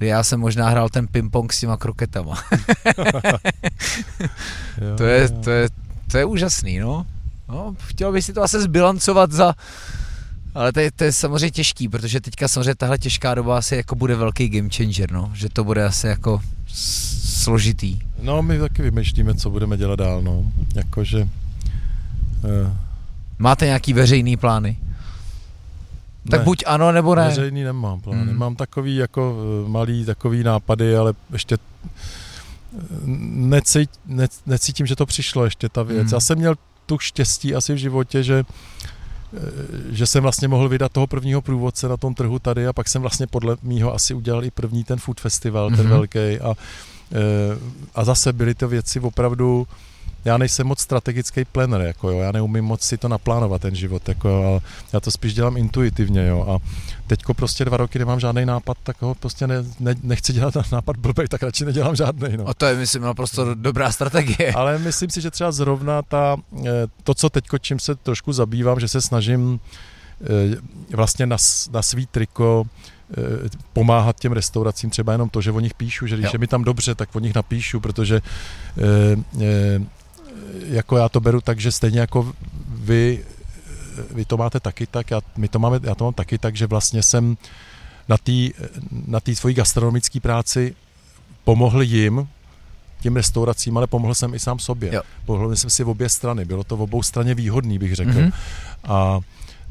[0.00, 2.34] Já jsem možná hrál ten ping-pong s těma kroketama.
[4.96, 5.68] to, je, to, je,
[6.10, 7.06] to je úžasný, no.
[7.48, 9.54] no chtěl bych si to asi zbilancovat za,
[10.54, 13.94] ale to je, to je samozřejmě těžký, protože teďka samozřejmě tahle těžká doba asi jako
[13.94, 15.30] bude velký game changer, no.
[15.34, 16.40] Že to bude asi jako
[17.42, 17.98] složitý.
[18.22, 20.52] No, my taky vymýšlíme, co budeme dělat dál, no.
[20.74, 21.28] Jakože...
[22.44, 22.72] Uh...
[23.38, 24.76] Máte nějaký veřejný plány?
[26.30, 27.24] Tak ne, buď ano, nebo ne.
[27.24, 28.22] Veřejný nemám plány.
[28.22, 28.38] Hmm.
[28.38, 29.36] Mám takový jako
[29.66, 32.78] eh, malý takový nápady, ale ještě eh,
[33.34, 36.06] necít, ne, necítím, že to přišlo ještě ta věc.
[36.06, 36.10] Hmm.
[36.12, 36.54] Já jsem měl
[36.86, 38.44] tu štěstí asi v životě, že
[39.36, 42.88] Eh, že jsem vlastně mohl vydat toho prvního průvodce na tom trhu tady a pak
[42.88, 45.76] jsem vlastně podle mýho asi udělal i první ten food festival, mm-hmm.
[45.76, 45.94] ten mhm.
[45.94, 46.54] velký a,
[47.12, 47.16] eh,
[47.94, 49.66] a zase byly to věci opravdu
[50.24, 54.08] já nejsem moc strategický planner, jako jo, já neumím moc si to naplánovat ten život,
[54.08, 54.62] jako jo,
[54.92, 56.58] já to spíš dělám intuitivně, jo, a
[57.06, 60.96] teďko prostě dva roky nemám žádný nápad, tak ho prostě ne, ne, nechci dělat nápad
[60.96, 62.48] blbej, tak radši nedělám žádný, no.
[62.48, 64.52] A to je, myslím, naprosto dobrá strategie.
[64.54, 66.70] Ale myslím si, že třeba zrovna ta, eh,
[67.02, 69.60] to, co teďko, čím se trošku zabývám, že se snažím
[70.22, 71.36] eh, vlastně na,
[71.70, 73.14] na svý triko eh,
[73.72, 76.30] pomáhat těm restauracím, třeba jenom to, že o nich píšu, že když jo.
[76.32, 78.20] je mi tam dobře, tak o nich napíšu, protože
[80.66, 82.32] jako já to beru tak, že stejně jako
[82.68, 83.24] vy,
[84.14, 86.66] vy to máte taky tak, já, my to máme, já to mám taky tak, že
[86.66, 87.36] vlastně jsem
[88.08, 88.32] na té
[89.06, 90.74] na svojí gastronomické práci
[91.44, 92.28] pomohl jim,
[93.00, 94.94] těm restauracím, ale pomohl jsem i sám sobě.
[94.94, 95.02] Jo.
[95.26, 96.44] Pomohl jsem si v obě strany.
[96.44, 98.10] Bylo to v obou straně výhodný, bych řekl.
[98.10, 98.32] Mm-hmm.
[98.84, 99.20] A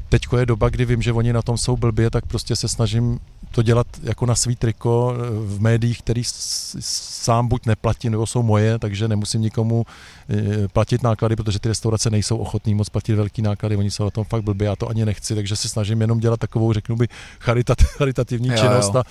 [0.08, 3.20] teďko je doba, kdy vím, že oni na tom jsou blbě, tak prostě se snažím
[3.52, 8.42] to dělat jako na svý triko eh, v médiích, který sám buď neplatí, nebo jsou
[8.42, 9.86] moje, takže nemusím nikomu
[10.28, 14.10] eh, platit náklady, protože ty restaurace nejsou ochotní moc platit velký náklady, oni jsou na
[14.10, 17.08] tom fakt blbě, já to ani nechci, takže se snažím jenom dělat takovou, řeknu by,
[17.40, 19.00] charitat, charitativní jo, činnost jo.
[19.00, 19.04] A,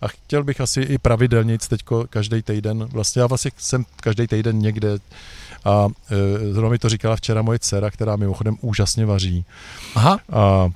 [0.00, 4.58] a chtěl bych asi i pravidelně teďko každý týden, vlastně já vlastně jsem každý týden
[4.58, 4.98] někde
[5.64, 9.44] a e, zrovna mi to říkala včera moje dcera, která mimochodem úžasně vaří.
[9.94, 10.18] Aha.
[10.32, 10.68] A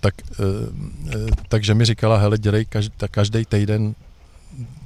[0.00, 3.94] tak, e, takže mi říkala, hele, dělej každý, každý týden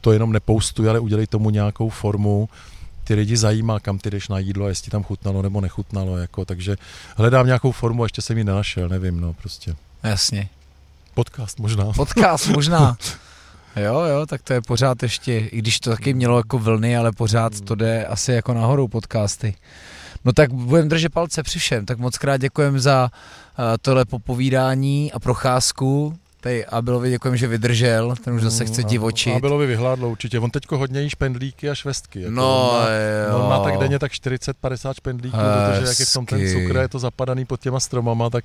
[0.01, 2.49] to jenom nepoustuj, ale udělej tomu nějakou formu,
[3.05, 6.77] ty lidi zajímá, kam ty jdeš na jídlo, jestli tam chutnalo nebo nechutnalo, jako, takže
[7.17, 9.75] hledám nějakou formu a ještě jsem ji nenašel, nevím, no, prostě.
[10.03, 10.49] Jasně.
[11.15, 11.85] Podcast možná.
[11.85, 12.97] Podcast možná.
[13.77, 17.13] Jo, jo, tak to je pořád ještě, i když to taky mělo jako vlny, ale
[17.13, 19.55] pořád to jde asi jako nahoru podcasty.
[20.25, 23.11] No tak budeme držet palce při všem, tak moc krát děkujeme za
[23.83, 26.15] tohle popovídání a procházku.
[26.41, 29.37] Tady Abelovi děkujeme, že vydržel, ten už zase chce mm, divočit.
[29.37, 32.21] Abelovi vyhládlo určitě, on teďko hodně jí špendlíky a švestky.
[32.21, 32.89] Jako no on má,
[33.31, 33.39] jo.
[33.39, 35.71] On má tak denně tak 40-50 špendlíků, Hezky.
[35.71, 38.45] protože jak je v tom ten cukr, je to zapadaný pod těma stromama, tak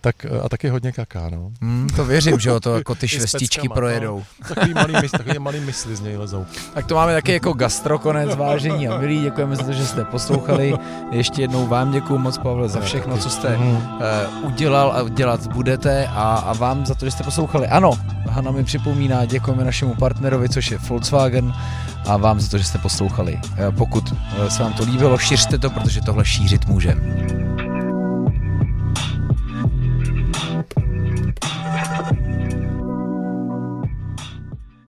[0.00, 1.50] tak, eh, a taky hodně kaká, no.
[1.60, 4.22] Mm, to věřím, že jo, to jako ty švestičky projedou.
[4.42, 6.46] No, takový malý, takový malý mysli z něj lezou.
[6.74, 10.74] Tak to máme taky jako gastrokonec, vážení a milí, děkujeme za to, že jste poslouchali.
[11.10, 13.76] Ještě jednou vám děkuji moc, Pavle, za všechno, co jste uh,
[14.42, 17.66] udělal a dělat budete a, a vám za to, že jste poslouchali.
[17.66, 17.92] Ano,
[18.28, 21.52] Hanna mi připomíná, děkujeme našemu partnerovi, což je Volkswagen
[22.06, 23.40] a vám za to, že jste poslouchali.
[23.76, 24.14] Pokud
[24.48, 26.94] se vám to líbilo, šiřte to, protože tohle šířit může.